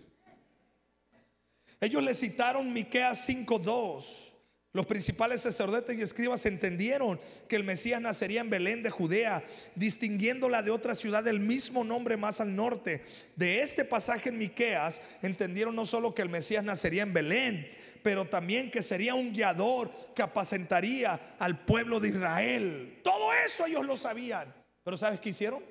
Ellos 1.81 2.03
le 2.03 2.13
citaron 2.13 2.71
Miqueas 2.71 3.27
5:2. 3.27 4.26
Los 4.73 4.85
principales 4.85 5.41
sacerdotes 5.41 5.97
y 5.97 6.01
escribas 6.01 6.45
entendieron 6.45 7.19
que 7.47 7.55
el 7.55 7.63
Mesías 7.63 8.01
nacería 8.01 8.41
en 8.41 8.49
Belén 8.49 8.83
de 8.83 8.89
Judea, 8.89 9.43
distinguiéndola 9.75 10.61
de 10.61 10.71
otra 10.71 10.93
ciudad 10.93 11.23
del 11.23 11.39
mismo 11.39 11.83
nombre 11.83 12.17
más 12.17 12.41
al 12.41 12.55
norte. 12.55 13.03
De 13.35 13.61
este 13.61 13.85
pasaje 13.85 14.29
en 14.29 14.37
Miqueas 14.37 15.01
entendieron 15.21 15.75
no 15.75 15.85
solo 15.85 16.13
que 16.13 16.21
el 16.21 16.29
Mesías 16.29 16.63
nacería 16.63 17.03
en 17.03 17.13
Belén, 17.13 17.69
pero 18.03 18.25
también 18.25 18.69
que 18.69 18.83
sería 18.83 19.15
un 19.15 19.33
guiador 19.33 19.89
que 20.13 20.21
apacentaría 20.21 21.35
al 21.39 21.65
pueblo 21.65 21.99
de 21.99 22.09
Israel. 22.09 22.99
Todo 23.03 23.33
eso 23.33 23.65
ellos 23.65 23.85
lo 23.85 23.97
sabían. 23.97 24.53
Pero 24.83 24.97
¿sabes 24.97 25.19
qué 25.19 25.29
hicieron? 25.29 25.63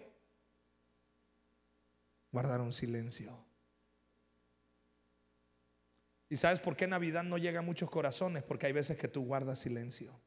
Guardaron 2.33 2.73
silencio. 2.73 3.46
¿Y 6.29 6.37
sabes 6.37 6.59
por 6.59 6.77
qué 6.77 6.87
Navidad 6.87 7.23
no 7.23 7.39
llega 7.39 7.61
a 7.61 7.63
muchos 7.63 7.91
corazones? 7.91 8.43
Porque 8.43 8.67
hay 8.67 8.73
veces 8.73 8.97
que 8.97 9.09
tú 9.09 9.25
guardas 9.25 9.61
silencio. 9.61 10.19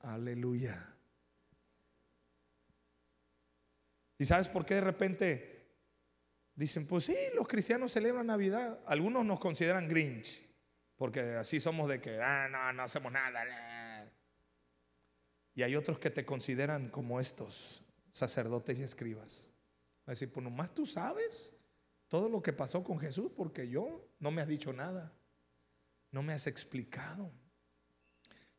Aleluya. 0.00 0.94
¿Y 4.18 4.24
sabes 4.24 4.48
por 4.48 4.66
qué 4.66 4.74
de 4.74 4.80
repente 4.80 5.68
dicen, 6.54 6.86
pues 6.88 7.04
sí, 7.04 7.16
los 7.34 7.46
cristianos 7.46 7.92
celebran 7.92 8.26
Navidad? 8.26 8.80
Algunos 8.86 9.24
nos 9.24 9.38
consideran 9.38 9.88
Grinch, 9.88 10.44
porque 10.96 11.20
así 11.20 11.60
somos 11.60 11.88
de 11.88 12.00
que, 12.00 12.20
ah, 12.20 12.48
no, 12.50 12.72
no 12.72 12.82
hacemos 12.82 13.12
nada. 13.12 14.10
Y 15.54 15.62
hay 15.62 15.76
otros 15.76 16.00
que 16.00 16.10
te 16.10 16.24
consideran 16.24 16.88
como 16.88 17.20
estos, 17.20 17.84
sacerdotes 18.12 18.76
y 18.78 18.82
escribas. 18.82 19.48
A 20.06 20.10
decir, 20.12 20.32
pues 20.32 20.42
nomás 20.42 20.74
tú 20.74 20.84
sabes 20.84 21.54
todo 22.08 22.28
lo 22.28 22.42
que 22.42 22.52
pasó 22.52 22.82
con 22.82 22.98
Jesús 22.98 23.30
porque 23.36 23.68
yo 23.68 24.08
no 24.18 24.30
me 24.30 24.42
has 24.42 24.48
dicho 24.48 24.72
nada, 24.72 25.12
no 26.10 26.22
me 26.22 26.32
has 26.32 26.46
explicado. 26.46 27.30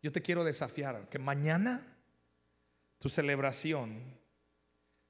Yo 0.01 0.11
te 0.11 0.21
quiero 0.21 0.43
desafiar 0.43 1.09
que 1.09 1.19
mañana 1.19 1.97
tu 2.99 3.09
celebración, 3.09 4.01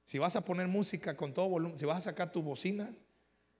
si 0.04 0.18
vas 0.18 0.36
a 0.36 0.44
poner 0.44 0.66
música 0.68 1.16
con 1.16 1.32
todo 1.32 1.48
volumen, 1.48 1.78
si 1.78 1.84
vas 1.84 1.98
a 1.98 2.10
sacar 2.10 2.32
tu 2.32 2.42
bocina, 2.42 2.92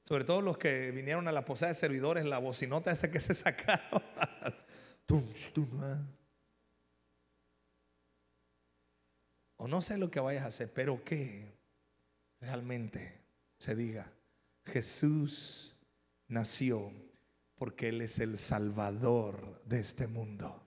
sobre 0.02 0.24
todo 0.24 0.40
los 0.40 0.58
que 0.58 0.90
vinieron 0.90 1.28
a 1.28 1.32
la 1.32 1.44
posada 1.44 1.68
de 1.68 1.74
servidores, 1.74 2.24
la 2.24 2.38
bocinota 2.38 2.90
esa 2.90 3.10
que 3.10 3.20
se 3.20 3.34
sacaron. 3.36 4.02
o 9.56 9.68
no 9.68 9.82
sé 9.82 9.98
lo 9.98 10.10
que 10.10 10.20
vayas 10.20 10.44
a 10.44 10.48
hacer, 10.48 10.72
pero 10.72 11.04
que 11.04 11.52
realmente 12.40 13.20
se 13.58 13.74
diga, 13.74 14.10
Jesús 14.72 15.76
nació 16.28 16.92
porque 17.56 17.88
Él 17.88 18.00
es 18.00 18.18
el 18.18 18.38
Salvador 18.38 19.62
de 19.66 19.80
este 19.80 20.06
mundo. 20.06 20.66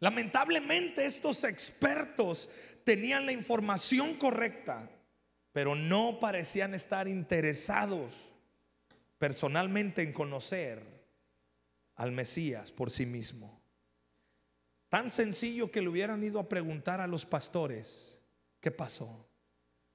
Lamentablemente 0.00 1.06
estos 1.06 1.44
expertos 1.44 2.48
tenían 2.84 3.26
la 3.26 3.32
información 3.32 4.14
correcta, 4.14 4.90
pero 5.52 5.74
no 5.74 6.18
parecían 6.18 6.74
estar 6.74 7.06
interesados 7.06 8.14
personalmente 9.18 10.02
en 10.02 10.12
conocer 10.12 10.82
al 11.94 12.10
Mesías 12.10 12.72
por 12.72 12.90
sí 12.90 13.06
mismo. 13.06 13.62
Tan 14.88 15.10
sencillo 15.10 15.70
que 15.70 15.82
le 15.82 15.88
hubieran 15.88 16.24
ido 16.24 16.40
a 16.40 16.48
preguntar 16.48 17.00
a 17.00 17.06
los 17.06 17.24
pastores, 17.24 18.18
¿qué 18.60 18.70
pasó? 18.70 19.28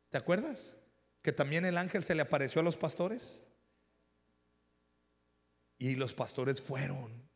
¿Te 0.10 0.18
acuerdas? 0.18 0.78
Que 1.22 1.32
también 1.32 1.66
el 1.66 1.78
ángel 1.78 2.04
se 2.04 2.16
le 2.16 2.22
apareció 2.22 2.62
a 2.62 2.64
los 2.64 2.78
pastores. 2.78 3.44
Y 5.78 5.96
los 5.96 6.14
pastores 6.14 6.62
fueron 6.62 7.30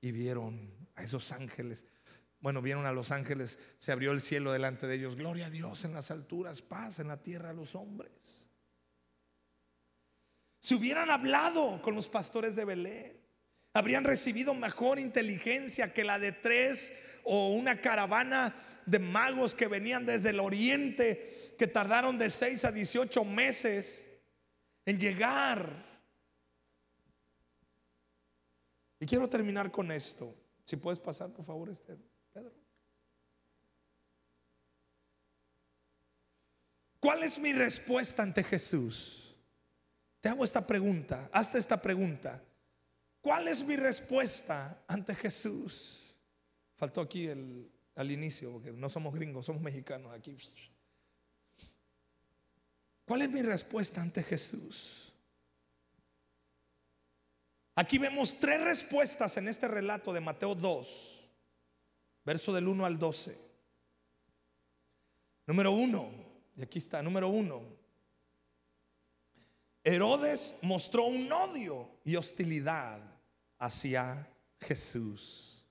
y 0.00 0.12
vieron 0.12 0.88
a 0.94 1.04
esos 1.04 1.32
ángeles. 1.32 1.86
Bueno, 2.40 2.60
vieron 2.60 2.84
a 2.84 2.92
los 2.92 3.10
ángeles, 3.10 3.58
se 3.78 3.90
abrió 3.90 4.12
el 4.12 4.20
cielo 4.20 4.52
delante 4.52 4.86
de 4.86 4.96
ellos. 4.96 5.16
Gloria 5.16 5.46
a 5.46 5.50
Dios 5.50 5.84
en 5.86 5.94
las 5.94 6.10
alturas, 6.10 6.60
paz 6.60 6.98
en 6.98 7.08
la 7.08 7.22
tierra 7.22 7.50
a 7.50 7.54
los 7.54 7.74
hombres. 7.74 8.46
Si 10.60 10.74
hubieran 10.74 11.10
hablado 11.10 11.80
con 11.80 11.94
los 11.94 12.08
pastores 12.08 12.54
de 12.56 12.66
Belén, 12.66 13.18
habrían 13.72 14.04
recibido 14.04 14.52
mejor 14.54 14.98
inteligencia 14.98 15.94
que 15.94 16.04
la 16.04 16.18
de 16.18 16.32
tres 16.32 16.92
o 17.24 17.54
una 17.54 17.80
caravana 17.80 18.54
de 18.86 18.98
magos 18.98 19.54
que 19.54 19.66
venían 19.66 20.06
desde 20.06 20.30
el 20.30 20.40
oriente 20.40 21.54
que 21.58 21.66
tardaron 21.66 22.18
de 22.18 22.30
6 22.30 22.64
a 22.64 22.72
18 22.72 23.24
meses 23.24 24.06
en 24.84 24.98
llegar. 24.98 25.84
Y 29.00 29.06
quiero 29.06 29.28
terminar 29.28 29.70
con 29.70 29.90
esto. 29.90 30.34
Si 30.64 30.76
puedes 30.76 30.98
pasar, 30.98 31.30
por 31.30 31.44
favor, 31.44 31.68
este, 31.68 31.96
Pedro. 32.32 32.52
¿Cuál 37.00 37.22
es 37.22 37.38
mi 37.38 37.52
respuesta 37.52 38.22
ante 38.22 38.42
Jesús? 38.42 39.36
Te 40.22 40.30
hago 40.30 40.42
esta 40.42 40.66
pregunta, 40.66 41.28
hazte 41.32 41.58
esta 41.58 41.80
pregunta. 41.82 42.42
¿Cuál 43.20 43.48
es 43.48 43.62
mi 43.62 43.76
respuesta 43.76 44.82
ante 44.88 45.14
Jesús? 45.14 46.16
Faltó 46.76 47.02
aquí 47.02 47.26
el, 47.26 47.70
al 47.94 48.10
inicio, 48.10 48.52
porque 48.52 48.72
no 48.72 48.90
somos 48.90 49.14
gringos, 49.14 49.46
somos 49.46 49.62
mexicanos 49.62 50.12
aquí. 50.12 50.36
¿Cuál 53.04 53.22
es 53.22 53.30
mi 53.30 53.42
respuesta 53.42 54.00
ante 54.00 54.22
Jesús? 54.22 55.12
Aquí 57.76 57.98
vemos 57.98 58.38
tres 58.38 58.60
respuestas 58.60 59.36
en 59.36 59.48
este 59.48 59.68
relato 59.68 60.12
de 60.12 60.20
Mateo 60.20 60.54
2, 60.54 61.24
verso 62.24 62.52
del 62.52 62.68
1 62.68 62.84
al 62.84 62.98
12. 62.98 63.36
Número 65.46 65.72
uno, 65.72 66.10
y 66.56 66.62
aquí 66.62 66.78
está, 66.78 67.02
número 67.02 67.28
uno. 67.28 67.62
Herodes 69.82 70.56
mostró 70.62 71.04
un 71.04 71.30
odio 71.30 71.90
y 72.04 72.16
hostilidad 72.16 73.00
hacia 73.58 74.26
Jesús. 74.60 75.62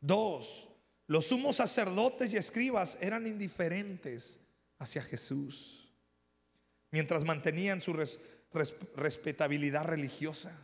Dos, 0.00 0.68
los 1.06 1.26
sumos 1.26 1.56
sacerdotes 1.56 2.32
y 2.32 2.36
escribas 2.36 2.98
eran 3.00 3.26
indiferentes 3.26 4.40
hacia 4.78 5.02
Jesús 5.02 5.84
mientras 6.90 7.24
mantenían 7.24 7.80
su 7.80 7.92
respetabilidad 8.94 9.84
religiosa. 9.84 10.56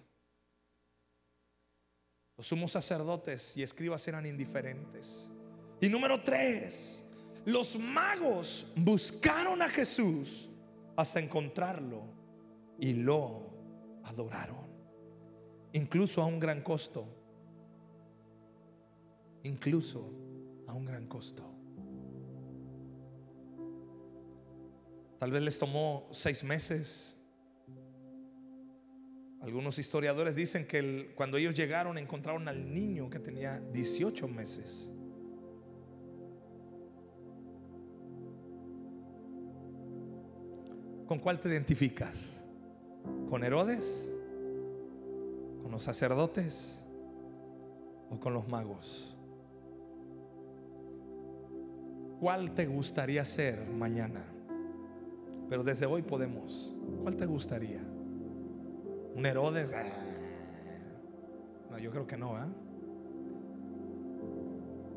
Los 2.37 2.47
sumos 2.47 2.71
sacerdotes 2.71 3.57
y 3.57 3.65
escribas 3.65 4.07
eran 4.07 4.25
indiferentes. 4.25 5.29
Y 5.81 5.89
número 5.89 6.23
tres, 6.23 7.05
los 7.45 7.77
magos 7.77 8.67
buscaron 8.77 9.61
a 9.61 9.69
Jesús 9.69 10.49
hasta 10.97 11.19
encontrarlo 11.19 12.05
y 12.79 12.93
lo 12.93 13.51
adoraron. 14.05 14.71
Incluso 15.73 16.23
a 16.23 16.27
un 16.27 16.39
gran 16.39 16.63
costo. 16.63 17.07
Incluso 19.43 20.30
a 20.71 20.75
un 20.75 20.85
gran 20.85 21.07
costo. 21.07 21.43
Tal 25.19 25.33
vez 25.33 25.43
les 25.43 25.59
tomó 25.59 26.09
seis 26.13 26.45
meses. 26.45 27.17
Algunos 29.41 29.79
historiadores 29.79 30.35
dicen 30.35 30.67
que 30.67 31.13
cuando 31.17 31.37
ellos 31.39 31.55
llegaron 31.55 31.99
encontraron 31.99 32.47
al 32.47 32.73
niño 32.73 33.11
que 33.11 33.19
tenía 33.19 33.59
18 33.59 34.29
meses. 34.29 34.93
¿Con 41.07 41.19
cuál 41.19 41.41
te 41.41 41.49
identificas? 41.49 42.41
¿Con 43.29 43.43
Herodes 43.43 44.09
los 45.69 45.83
sacerdotes 45.85 46.79
o 48.11 48.19
con 48.19 48.33
los 48.33 48.49
magos? 48.49 49.10
¿Cuál 52.21 52.53
te 52.55 52.67
gustaría 52.67 53.25
ser 53.25 53.67
mañana? 53.67 54.23
Pero 55.49 55.65
desde 55.65 55.87
hoy 55.87 56.03
podemos. 56.03 56.75
¿Cuál 57.03 57.17
te 57.17 57.25
gustaría? 57.25 57.81
¿Un 59.15 59.25
Herodes? 59.25 59.71
No, 61.71 61.79
yo 61.79 61.91
creo 61.91 62.07
que 62.07 62.19
no, 62.19 62.37
¿eh? 62.37 62.47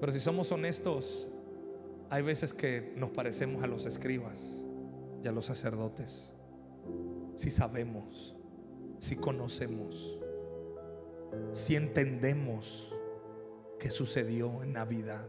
Pero 0.02 0.12
si 0.12 0.20
somos 0.20 0.52
honestos, 0.52 1.30
hay 2.10 2.24
veces 2.24 2.54
que 2.54 2.94
nos 2.98 3.12
parecemos 3.12 3.64
a 3.64 3.68
los 3.68 3.86
escribas 3.86 4.46
y 5.24 5.28
a 5.28 5.32
los 5.32 5.46
sacerdotes. 5.46 6.34
Si 7.38 7.50
sabemos, 7.52 8.36
si 9.00 9.16
conocemos, 9.16 10.20
si 11.54 11.78
entendemos 11.78 12.94
qué 13.80 13.90
sucedió 13.90 14.62
en 14.62 14.74
Navidad 14.74 15.26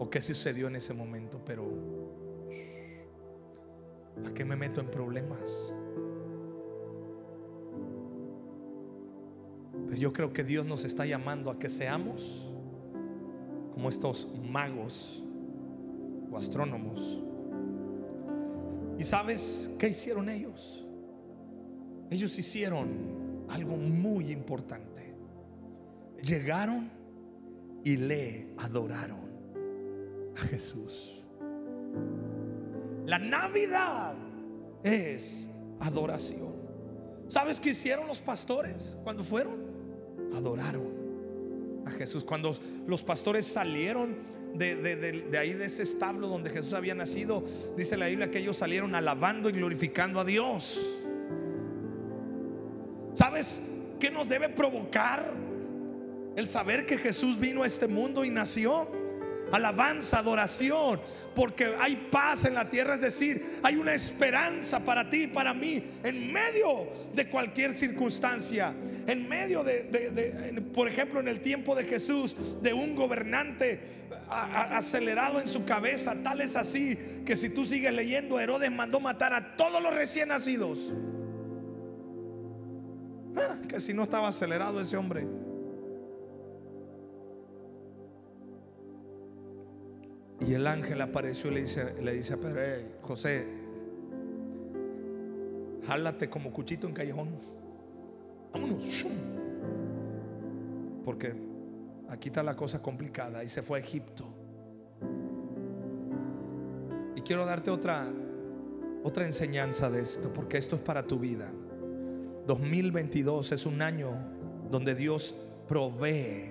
o 0.00 0.08
qué 0.08 0.22
sucedió 0.22 0.68
en 0.68 0.76
ese 0.76 0.94
momento, 0.94 1.42
pero 1.44 1.62
¿para 4.16 4.32
qué 4.32 4.46
me 4.46 4.56
meto 4.56 4.80
en 4.80 4.90
problemas? 4.90 5.74
Pero 9.86 9.96
yo 10.00 10.10
creo 10.14 10.32
que 10.32 10.42
Dios 10.42 10.64
nos 10.64 10.86
está 10.86 11.04
llamando 11.04 11.50
a 11.50 11.58
que 11.58 11.68
seamos 11.68 12.50
como 13.74 13.90
estos 13.90 14.26
magos 14.50 15.22
o 16.32 16.38
astrónomos. 16.38 17.22
¿Y 18.98 19.04
sabes 19.04 19.70
qué 19.78 19.90
hicieron 19.90 20.30
ellos? 20.30 20.82
Ellos 22.10 22.38
hicieron 22.38 23.44
algo 23.50 23.76
muy 23.76 24.32
importante. 24.32 25.14
Llegaron 26.22 26.90
y 27.84 27.98
le 27.98 28.54
adoraron 28.56 29.29
a 30.36 30.40
Jesús. 30.40 31.24
La 33.06 33.18
Navidad 33.18 34.14
es 34.84 35.48
adoración. 35.80 36.54
¿Sabes 37.28 37.60
qué 37.60 37.70
hicieron 37.70 38.06
los 38.06 38.20
pastores 38.20 38.96
cuando 39.02 39.24
fueron? 39.24 39.54
Adoraron 40.34 41.82
a 41.86 41.90
Jesús. 41.90 42.24
Cuando 42.24 42.56
los 42.86 43.02
pastores 43.02 43.46
salieron 43.46 44.16
de, 44.54 45.38
ahí, 45.38 45.52
de 45.52 45.64
ese 45.64 45.82
establo 45.82 46.28
donde 46.28 46.50
Jesús 46.50 46.74
había 46.74 46.94
nacido, 46.94 47.44
dice 47.76 47.96
la 47.96 48.06
Biblia 48.06 48.30
que 48.30 48.38
ellos 48.38 48.58
salieron 48.58 48.94
alabando 48.94 49.48
y 49.48 49.52
glorificando 49.52 50.20
a 50.20 50.24
Dios. 50.24 50.78
¿Sabes 53.14 53.62
qué 53.98 54.10
nos 54.10 54.28
debe 54.28 54.48
provocar 54.48 55.32
el 56.36 56.48
saber 56.48 56.86
que 56.86 56.96
Jesús 56.96 57.38
vino 57.38 57.62
a 57.62 57.66
este 57.66 57.86
mundo 57.86 58.24
y 58.24 58.30
nació? 58.30 58.99
Alabanza, 59.52 60.18
adoración, 60.18 61.00
porque 61.34 61.74
hay 61.78 62.08
paz 62.10 62.44
en 62.44 62.54
la 62.54 62.68
tierra, 62.68 62.94
es 62.94 63.00
decir, 63.00 63.60
hay 63.62 63.76
una 63.76 63.94
esperanza 63.94 64.80
para 64.80 65.08
ti 65.08 65.24
y 65.24 65.26
para 65.26 65.54
mí 65.54 65.82
en 66.02 66.32
medio 66.32 66.88
de 67.14 67.28
cualquier 67.28 67.72
circunstancia, 67.72 68.74
en 69.06 69.28
medio 69.28 69.64
de, 69.64 70.62
por 70.74 70.88
ejemplo, 70.88 71.20
en 71.20 71.28
el 71.28 71.40
tiempo 71.40 71.74
de 71.74 71.84
Jesús, 71.84 72.36
de 72.62 72.72
un 72.72 72.94
gobernante 72.94 74.00
acelerado 74.28 75.40
en 75.40 75.48
su 75.48 75.64
cabeza, 75.64 76.14
tal 76.22 76.40
es 76.40 76.54
así 76.56 76.96
que 77.24 77.36
si 77.36 77.50
tú 77.50 77.66
sigues 77.66 77.92
leyendo, 77.92 78.38
Herodes 78.38 78.70
mandó 78.70 79.00
matar 79.00 79.32
a 79.32 79.56
todos 79.56 79.82
los 79.82 79.94
recién 79.94 80.28
nacidos. 80.28 80.92
Ah, 83.36 83.58
que 83.68 83.80
si 83.80 83.94
no 83.94 84.04
estaba 84.04 84.28
acelerado 84.28 84.80
ese 84.80 84.96
hombre. 84.96 85.26
Y 90.50 90.54
el 90.54 90.66
ángel 90.66 91.00
apareció 91.00 91.48
y 91.48 91.54
le 91.54 91.60
dice, 91.60 91.94
le 92.02 92.12
dice 92.12 92.34
a 92.34 92.36
Pedro, 92.36 92.60
José, 93.02 93.46
jálate 95.86 96.28
como 96.28 96.52
cuchito 96.52 96.88
en 96.88 96.92
callejón. 96.92 97.28
Vámonos. 98.52 98.84
Porque 101.04 101.36
aquí 102.08 102.30
está 102.30 102.42
la 102.42 102.56
cosa 102.56 102.82
complicada. 102.82 103.44
Y 103.44 103.48
se 103.48 103.62
fue 103.62 103.78
a 103.78 103.80
Egipto. 103.80 104.26
Y 107.14 107.20
quiero 107.20 107.46
darte 107.46 107.70
otra, 107.70 108.08
otra 109.04 109.26
enseñanza 109.26 109.88
de 109.88 110.02
esto, 110.02 110.32
porque 110.34 110.58
esto 110.58 110.74
es 110.74 110.82
para 110.82 111.06
tu 111.06 111.20
vida. 111.20 111.48
2022 112.48 113.52
es 113.52 113.66
un 113.66 113.82
año 113.82 114.10
donde 114.68 114.96
Dios 114.96 115.32
provee 115.68 116.50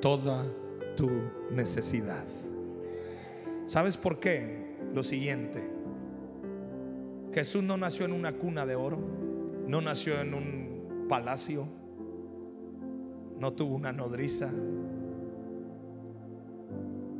toda 0.00 0.44
tu 0.96 1.08
necesidad. 1.52 2.24
¿Sabes 3.66 3.96
por 3.96 4.20
qué? 4.20 4.76
Lo 4.94 5.02
siguiente. 5.02 5.62
Jesús 7.32 7.62
no 7.62 7.76
nació 7.76 8.06
en 8.06 8.12
una 8.12 8.32
cuna 8.32 8.64
de 8.64 8.76
oro, 8.76 8.98
no 9.66 9.80
nació 9.80 10.20
en 10.20 10.34
un 10.34 11.06
palacio, 11.08 11.66
no 13.38 13.52
tuvo 13.52 13.74
una 13.74 13.92
nodriza. 13.92 14.50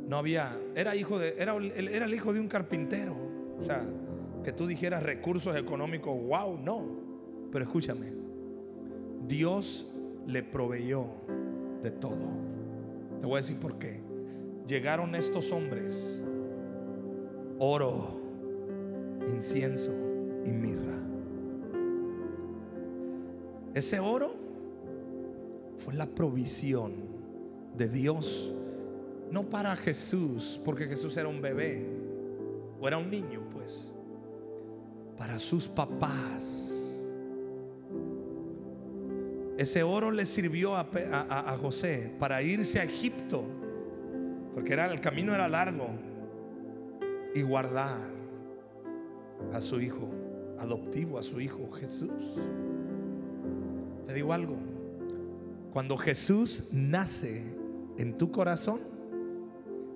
No 0.07 0.17
había, 0.17 0.57
era 0.73 0.95
hijo 0.95 1.19
de, 1.19 1.35
era, 1.37 1.55
era 1.55 2.05
el 2.05 2.13
hijo 2.13 2.33
de 2.33 2.39
un 2.39 2.47
carpintero. 2.47 3.15
O 3.59 3.63
sea, 3.63 3.83
que 4.43 4.53
tú 4.53 4.65
dijeras 4.65 5.03
recursos 5.03 5.55
económicos, 5.55 6.17
wow, 6.27 6.57
no. 6.57 6.83
Pero 7.51 7.65
escúchame, 7.65 8.13
Dios 9.27 9.85
le 10.25 10.43
proveyó 10.43 11.05
de 11.83 11.91
todo. 11.91 12.25
Te 13.19 13.25
voy 13.25 13.35
a 13.35 13.37
decir 13.37 13.57
por 13.57 13.77
qué. 13.77 13.99
Llegaron 14.67 15.15
estos 15.15 15.51
hombres 15.51 16.23
oro, 17.59 18.19
incienso 19.27 19.91
y 20.45 20.51
mirra. 20.51 20.97
Ese 23.73 23.99
oro 23.99 24.35
fue 25.77 25.93
la 25.93 26.07
provisión 26.07 26.93
de 27.75 27.89
Dios, 27.89 28.53
no 29.31 29.43
para 29.49 29.75
Jesús, 29.75 30.59
porque 30.63 30.87
Jesús 30.87 31.15
era 31.17 31.27
un 31.27 31.41
bebé 31.41 31.85
o 32.79 32.87
era 32.87 32.97
un 32.97 33.09
niño, 33.09 33.41
pues, 33.53 33.91
para 35.17 35.39
sus 35.39 35.67
papás. 35.67 36.73
Ese 39.57 39.81
oro 39.81 40.11
le 40.11 40.25
sirvió 40.25 40.75
a, 40.75 40.87
a 40.91 41.57
José 41.57 42.13
para 42.19 42.41
irse 42.43 42.79
a 42.79 42.83
Egipto, 42.83 43.43
porque 44.53 44.73
era, 44.73 44.91
el 44.91 45.01
camino 45.01 45.33
era 45.33 45.47
largo 45.47 46.06
y 47.37 47.43
guardar 47.43 47.97
a 49.53 49.61
su 49.61 49.79
hijo 49.79 50.09
adoptivo, 50.57 51.19
a 51.19 51.23
su 51.23 51.39
hijo 51.39 51.71
Jesús. 51.71 52.33
Te 54.07 54.13
digo 54.15 54.33
algo, 54.33 54.57
cuando 55.71 55.97
Jesús 55.97 56.69
nace 56.71 57.43
en 57.99 58.17
tu 58.17 58.31
corazón, 58.31 58.79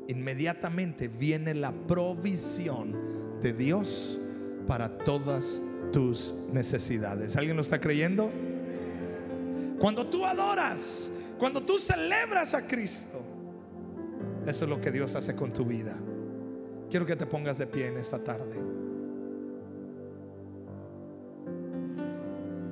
inmediatamente 0.07 1.07
viene 1.07 1.55
la 1.55 1.71
provisión 1.71 2.95
de 3.41 3.53
Dios 3.53 4.19
para 4.67 4.99
todas 4.99 5.59
tus 5.91 6.35
necesidades. 6.53 7.35
¿Alguien 7.37 7.55
lo 7.55 7.63
está 7.63 7.81
creyendo? 7.81 8.29
Cuando 9.79 10.05
tú 10.05 10.25
adoras, 10.25 11.09
cuando 11.39 11.63
tú 11.63 11.79
celebras 11.79 12.53
a 12.53 12.67
Cristo, 12.67 13.19
eso 14.45 14.65
es 14.65 14.69
lo 14.69 14.79
que 14.79 14.91
Dios 14.91 15.15
hace 15.15 15.35
con 15.35 15.51
tu 15.51 15.65
vida. 15.65 15.97
Quiero 16.91 17.05
que 17.05 17.15
te 17.15 17.25
pongas 17.25 17.57
de 17.57 17.65
pie 17.67 17.87
en 17.87 17.95
esta 17.95 18.21
tarde. 18.21 18.59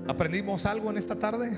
¿Aprendimos 0.05 0.65
algo 0.65 0.89
en 0.89 0.97
esta 0.97 1.15
tarde? 1.17 1.57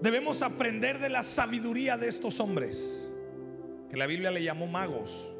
Debemos 0.00 0.40
aprender 0.40 0.98
de 0.98 1.10
la 1.10 1.22
sabiduría 1.22 1.98
de 1.98 2.08
estos 2.08 2.40
hombres, 2.40 3.06
que 3.90 3.98
la 3.98 4.06
Biblia 4.06 4.30
le 4.30 4.42
llamó 4.42 4.66
magos. 4.66 5.34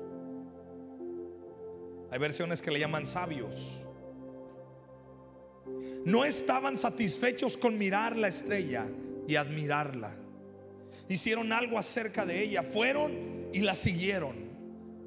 Hay 2.10 2.18
versiones 2.18 2.60
que 2.60 2.70
le 2.70 2.80
llaman 2.80 3.06
sabios. 3.06 3.80
No 6.04 6.26
estaban 6.26 6.76
satisfechos 6.76 7.56
con 7.56 7.78
mirar 7.78 8.14
la 8.14 8.28
estrella 8.28 8.86
y 9.26 9.36
admirarla 9.36 10.25
hicieron 11.08 11.52
algo 11.52 11.78
acerca 11.78 12.26
de 12.26 12.42
ella, 12.42 12.62
fueron 12.62 13.12
y 13.52 13.60
la 13.60 13.74
siguieron. 13.74 14.46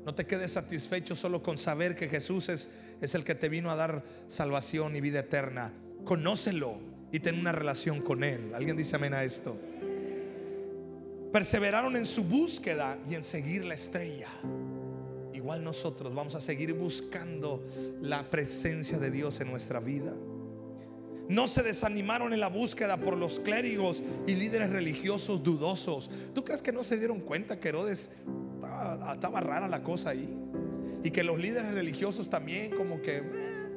No 0.06 0.16
te 0.16 0.26
quedes 0.26 0.54
satisfecho 0.54 1.16
solo 1.16 1.44
con 1.44 1.58
saber 1.58 1.96
que 1.96 2.10
Jesús 2.10 2.50
es, 2.50 2.70
es 3.02 3.16
el 3.16 3.24
que 3.24 3.36
te 3.36 3.50
vino 3.50 3.70
a 3.70 3.76
dar 3.76 4.04
salvación 4.28 4.96
y 4.96 5.02
vida 5.02 5.20
eterna. 5.20 5.74
Conócelo 6.06 6.80
y 7.12 7.20
ten 7.20 7.40
una 7.40 7.52
relación 7.52 8.02
con 8.02 8.24
Él. 8.24 8.54
¿Alguien 8.54 8.78
dice 8.78 8.96
amén 8.96 9.14
a 9.14 9.24
esto? 9.24 9.58
Perseveraron 11.32 11.96
en 11.96 12.06
su 12.06 12.24
búsqueda 12.24 12.98
y 13.08 13.16
en 13.16 13.24
seguir 13.24 13.66
la 13.66 13.76
estrella. 13.76 14.30
Igual 15.34 15.64
nosotros 15.64 16.14
vamos 16.14 16.34
a 16.36 16.42
seguir 16.42 16.74
buscando 16.74 17.64
la 18.02 18.30
presencia 18.30 18.98
de 18.98 19.12
Dios 19.12 19.40
en 19.42 19.52
nuestra 19.52 19.80
vida. 19.80 20.14
No 21.30 21.48
se 21.48 21.62
desanimaron 21.62 22.34
en 22.34 22.40
la 22.40 22.50
búsqueda 22.50 22.98
por 22.98 23.16
los 23.16 23.40
clérigos 23.40 24.02
y 24.26 24.34
líderes 24.34 24.72
religiosos 24.72 25.44
dudosos. 25.44 26.10
¿Tú 26.34 26.44
crees 26.44 26.64
que 26.64 26.72
no 26.72 26.84
se 26.84 26.98
dieron 26.98 27.20
cuenta 27.20 27.60
que 27.60 27.70
Herodes 27.70 28.10
estaba, 29.14 29.40
rara 29.40 29.68
la 29.68 29.84
cosa 29.84 30.10
ahí? 30.10 30.28
Y 31.04 31.12
que 31.12 31.24
los 31.24 31.40
líderes 31.40 31.72
religiosos 31.76 32.32
también 32.32 32.72
como 32.76 33.00
que... 33.04 33.18
Eh. 33.18 33.70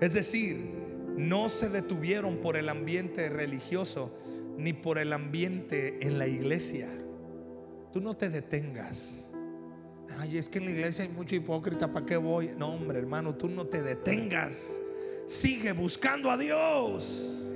Es 0.00 0.14
decir, 0.14 0.70
no 1.16 1.48
se 1.48 1.68
detuvieron 1.68 2.36
por 2.36 2.56
el 2.56 2.68
ambiente 2.68 3.28
religioso 3.28 4.16
ni 4.56 4.72
por 4.72 4.98
el 4.98 5.12
ambiente 5.12 5.98
en 6.06 6.20
la 6.20 6.28
iglesia. 6.28 6.88
Tú 7.92 8.00
no 8.00 8.16
te 8.16 8.30
detengas. 8.30 9.28
Ay, 10.16 10.38
es 10.38 10.48
que 10.48 10.58
en 10.58 10.66
la 10.66 10.70
iglesia 10.70 11.04
hay 11.04 11.10
mucho 11.10 11.34
hipócrita, 11.34 11.92
¿para 11.92 12.06
qué 12.06 12.16
voy? 12.16 12.52
No, 12.56 12.74
hombre, 12.74 13.00
hermano, 13.00 13.34
tú 13.34 13.48
no 13.48 13.66
te 13.66 13.82
detengas. 13.82 14.80
Sigue 15.28 15.72
buscando 15.72 16.30
a 16.30 16.38
Dios. 16.38 17.52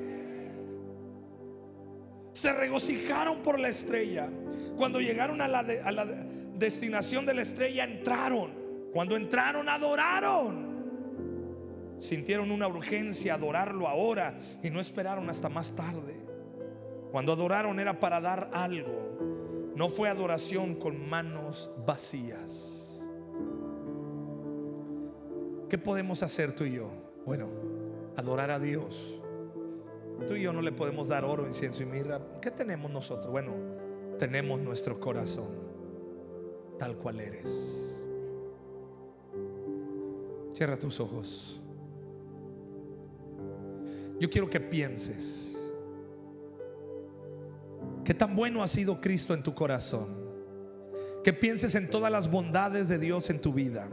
Se 2.34 2.52
regocijaron 2.52 3.38
por 3.38 3.58
la 3.58 3.70
estrella. 3.70 4.28
Cuando 4.76 5.00
llegaron 5.00 5.40
a 5.40 5.48
la, 5.48 5.60
a 5.60 5.90
la 5.90 6.04
destinación 6.04 7.24
de 7.24 7.32
la 7.32 7.40
estrella, 7.40 7.84
entraron. 7.84 8.52
Cuando 8.92 9.16
entraron, 9.16 9.70
adoraron. 9.70 10.70
Sintieron 11.98 12.50
una 12.50 12.68
urgencia 12.68 13.34
adorarlo 13.34 13.88
ahora 13.88 14.38
y 14.62 14.68
no 14.68 14.78
esperaron 14.78 15.30
hasta 15.30 15.48
más 15.48 15.74
tarde. 15.74 16.14
Cuando 17.10 17.32
adoraron 17.32 17.80
era 17.80 17.98
para 17.98 18.20
dar 18.20 18.50
algo. 18.52 19.72
No 19.74 19.88
fue 19.88 20.10
adoración 20.10 20.74
con 20.74 21.08
manos 21.08 21.70
vacías. 21.86 23.02
¿Qué 25.70 25.78
podemos 25.78 26.22
hacer 26.22 26.54
tú 26.54 26.64
y 26.64 26.72
yo? 26.72 27.01
Bueno, 27.24 27.48
adorar 28.16 28.50
a 28.50 28.58
Dios. 28.58 29.18
Tú 30.26 30.34
y 30.34 30.42
yo 30.42 30.52
no 30.52 30.62
le 30.62 30.72
podemos 30.72 31.08
dar 31.08 31.24
oro, 31.24 31.46
incienso 31.46 31.82
y 31.82 31.86
mirra. 31.86 32.20
¿Qué 32.40 32.50
tenemos 32.50 32.90
nosotros? 32.90 33.30
Bueno, 33.30 33.52
tenemos 34.18 34.60
nuestro 34.60 35.00
corazón 35.00 35.62
tal 36.78 36.96
cual 36.96 37.20
eres. 37.20 37.78
Cierra 40.52 40.78
tus 40.78 41.00
ojos. 41.00 41.60
Yo 44.18 44.28
quiero 44.28 44.48
que 44.48 44.60
pienses 44.60 45.56
que 48.04 48.14
tan 48.14 48.34
bueno 48.34 48.62
ha 48.62 48.68
sido 48.68 49.00
Cristo 49.00 49.34
en 49.34 49.42
tu 49.42 49.54
corazón. 49.54 50.22
Que 51.24 51.32
pienses 51.32 51.74
en 51.76 51.88
todas 51.88 52.10
las 52.10 52.30
bondades 52.30 52.88
de 52.88 52.98
Dios 52.98 53.30
en 53.30 53.40
tu 53.40 53.52
vida. 53.52 53.88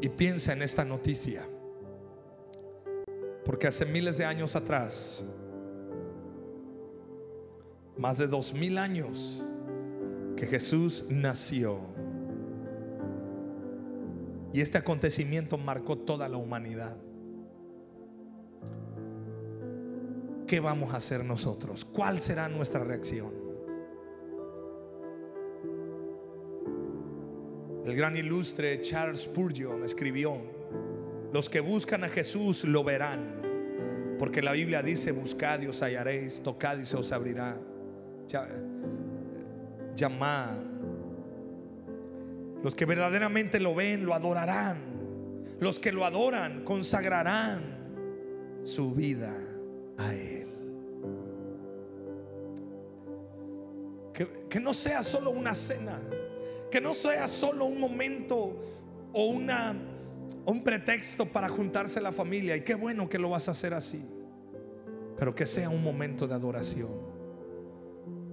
Y 0.00 0.08
piensa 0.08 0.52
en 0.52 0.62
esta 0.62 0.84
noticia. 0.84 1.42
Porque 3.44 3.66
hace 3.66 3.84
miles 3.84 4.16
de 4.16 4.24
años 4.24 4.56
atrás, 4.56 5.24
más 7.96 8.18
de 8.18 8.26
dos 8.26 8.54
mil 8.54 8.78
años, 8.78 9.42
que 10.36 10.46
Jesús 10.46 11.04
nació. 11.10 11.80
Y 14.52 14.60
este 14.60 14.78
acontecimiento 14.78 15.58
marcó 15.58 15.98
toda 15.98 16.28
la 16.28 16.38
humanidad. 16.38 16.96
¿Qué 20.46 20.58
vamos 20.60 20.92
a 20.94 20.96
hacer 20.96 21.24
nosotros? 21.24 21.84
¿Cuál 21.84 22.20
será 22.20 22.48
nuestra 22.48 22.82
reacción? 22.82 23.39
El 27.90 27.96
gran 27.96 28.16
ilustre 28.16 28.80
Charles 28.82 29.22
Spurgeon 29.22 29.82
escribió, 29.82 30.36
los 31.32 31.50
que 31.50 31.58
buscan 31.58 32.04
a 32.04 32.08
Jesús 32.08 32.62
lo 32.62 32.84
verán, 32.84 33.42
porque 34.16 34.40
la 34.42 34.52
Biblia 34.52 34.80
dice, 34.80 35.10
buscad 35.10 35.60
y 35.62 35.66
os 35.66 35.82
hallaréis, 35.82 36.40
tocad 36.40 36.78
y 36.78 36.86
se 36.86 36.96
os 36.96 37.10
abrirá. 37.10 37.56
Llamad. 39.96 40.58
Los 42.62 42.76
que 42.76 42.86
verdaderamente 42.86 43.58
lo 43.58 43.74
ven, 43.74 44.06
lo 44.06 44.14
adorarán. 44.14 44.78
Los 45.58 45.80
que 45.80 45.90
lo 45.90 46.04
adoran, 46.04 46.62
consagrarán 46.62 47.60
su 48.62 48.94
vida 48.94 49.36
a 49.98 50.14
Él. 50.14 50.46
Que, 54.48 54.60
no 54.60 54.72
sea 54.74 55.02
solo 55.02 55.32
una 55.32 55.56
cena, 55.56 55.98
que 56.70 56.80
no 56.80 56.94
sea 56.94 57.28
solo 57.28 57.64
un 57.64 57.80
momento 57.80 58.60
o 59.12 59.26
una, 59.26 59.74
un 60.44 60.62
pretexto 60.62 61.26
para 61.26 61.48
juntarse 61.48 62.00
la 62.00 62.12
familia. 62.12 62.56
Y 62.56 62.62
qué 62.62 62.74
bueno 62.74 63.08
que 63.08 63.18
lo 63.18 63.30
vas 63.30 63.48
a 63.48 63.52
hacer 63.52 63.74
así, 63.74 64.02
pero 65.18 65.34
que 65.34 65.46
sea 65.46 65.68
un 65.68 65.82
momento 65.82 66.26
de 66.26 66.34
adoración. 66.34 67.10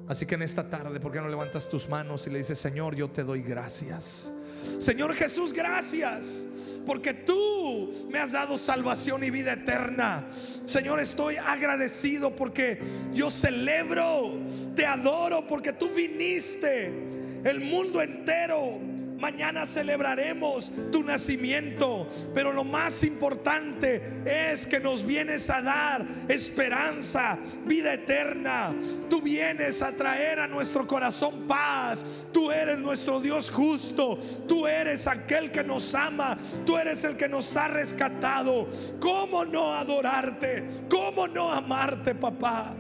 Así 0.08 0.26
que 0.26 0.36
en 0.36 0.44
esta 0.44 0.70
tarde, 0.70 1.00
¿por 1.00 1.12
qué 1.12 1.20
no 1.20 1.28
levantas 1.28 1.68
tus 1.68 1.90
manos 1.90 2.26
y 2.28 2.30
le 2.30 2.38
dices, 2.40 2.58
Señor, 2.58 2.96
yo 2.96 3.10
te 3.10 3.24
doy 3.24 3.42
gracias? 3.42 4.32
Señor 4.80 5.14
Jesús, 5.14 5.54
gracias 5.54 6.46
porque 6.88 7.14
tú 7.14 7.92
me 8.10 8.18
has 8.18 8.32
dado 8.32 8.58
salvación 8.58 9.22
y 9.26 9.30
vida 9.30 9.54
eterna. 9.54 10.26
Señor, 10.66 11.02
estoy 11.02 11.36
agradecido 11.36 12.34
porque 12.34 12.80
yo 13.14 13.30
celebro, 13.30 14.40
te 14.74 14.86
adoro 14.86 15.46
porque 15.46 15.74
tú 15.74 15.90
viniste. 15.90 17.07
El 17.44 17.60
mundo 17.62 18.02
entero 18.02 18.80
Mañana 19.20 19.66
celebraremos 19.66 20.72
tu 20.92 21.04
nacimiento, 21.04 22.08
pero 22.36 22.54
lo 22.54 22.64
más 22.64 23.04
importante 23.04 24.22
es 24.26 24.68
que 24.68 24.80
nos 24.80 25.04
vienes 25.04 25.50
a 25.50 25.62
dar 25.62 26.06
esperanza, 26.28 27.38
vida 27.66 27.96
eterna. 27.96 28.76
Tú 29.10 29.20
vienes 29.20 29.82
a 29.82 29.92
traer 29.92 30.40
a 30.40 30.48
nuestro 30.48 30.86
corazón 30.86 31.48
paz. 31.48 32.28
Tú 32.32 32.52
eres 32.52 32.78
nuestro 32.78 33.20
Dios 33.20 33.50
justo. 33.50 34.20
Tú 34.48 34.68
eres 34.68 35.08
aquel 35.08 35.52
que 35.52 35.64
nos 35.64 35.96
ama. 35.96 36.38
Tú 36.64 36.78
eres 36.78 37.04
el 37.04 37.18
que 37.18 37.28
nos 37.28 37.58
ha 37.58 37.70
rescatado. 37.70 38.68
¿Cómo 39.00 39.46
no 39.46 39.74
adorarte? 39.74 40.64
¿Cómo 40.88 41.28
no 41.28 41.52
amarte, 41.52 42.14
papá? 42.14 42.76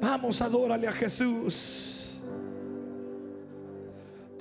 Vamos, 0.00 0.40
adórale 0.40 0.88
a 0.88 0.92
Jesús. 0.92 1.93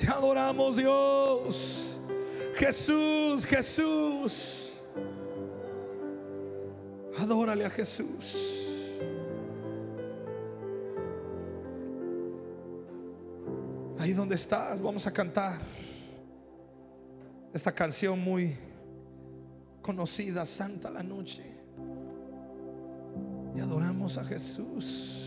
Te 0.03 0.09
adoramos 0.09 0.75
Dios. 0.75 1.97
Jesús, 2.55 3.45
Jesús. 3.45 4.73
Adórale 7.17 7.63
a 7.63 7.69
Jesús. 7.69 8.35
Ahí 13.97 14.11
donde 14.11 14.35
estás, 14.35 14.81
vamos 14.81 15.07
a 15.07 15.13
cantar 15.13 15.61
esta 17.53 17.71
canción 17.71 18.19
muy 18.19 18.57
conocida, 19.81 20.45
Santa 20.45 20.91
la 20.91 21.01
Noche. 21.01 21.43
Y 23.55 23.61
adoramos 23.61 24.17
a 24.17 24.25
Jesús. 24.25 25.22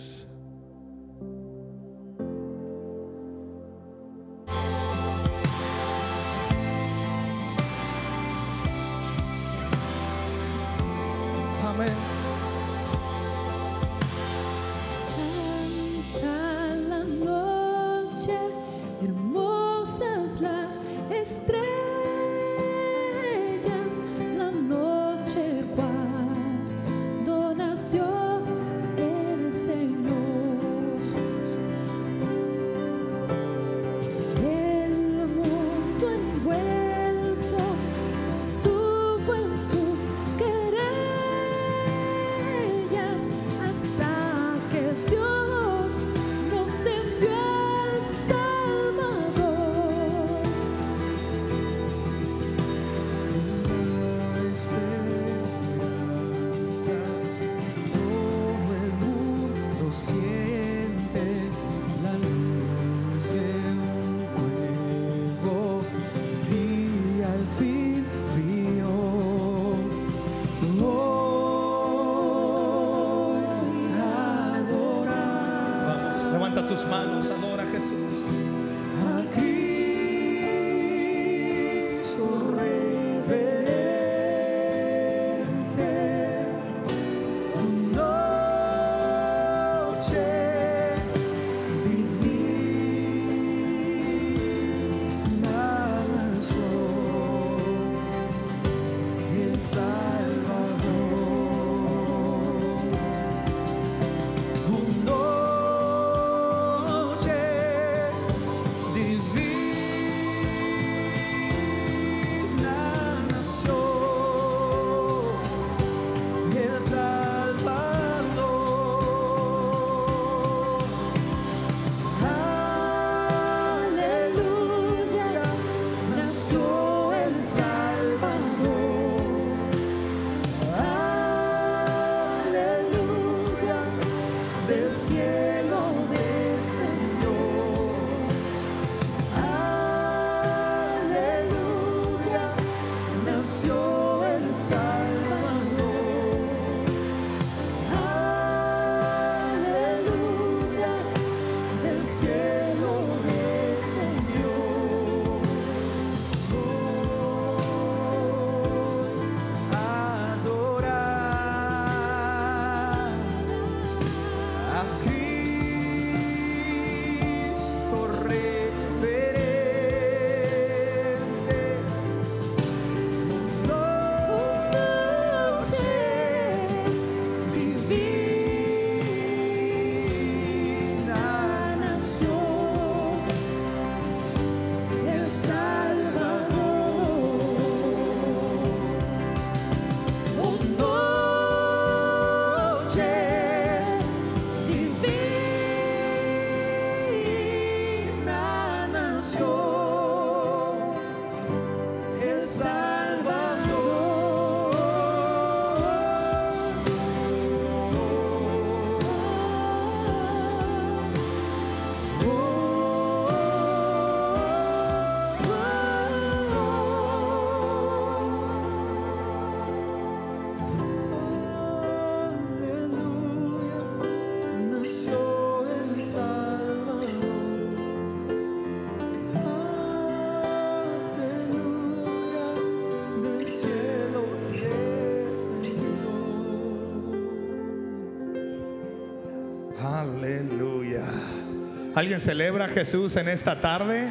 ¿Alguien 241.97 242.21
celebra 242.21 242.67
a 242.67 242.69
Jesús 242.69 243.17
en 243.17 243.27
esta 243.27 243.59
tarde? 243.59 244.11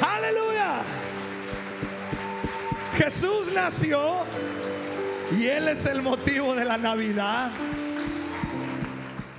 Aleluya. 0.00 0.76
Jesús 2.96 3.52
nació 3.54 4.24
y 5.30 5.44
Él 5.48 5.68
es 5.68 5.84
el 5.84 6.00
motivo 6.00 6.54
de 6.54 6.64
la 6.64 6.78
Navidad. 6.78 7.50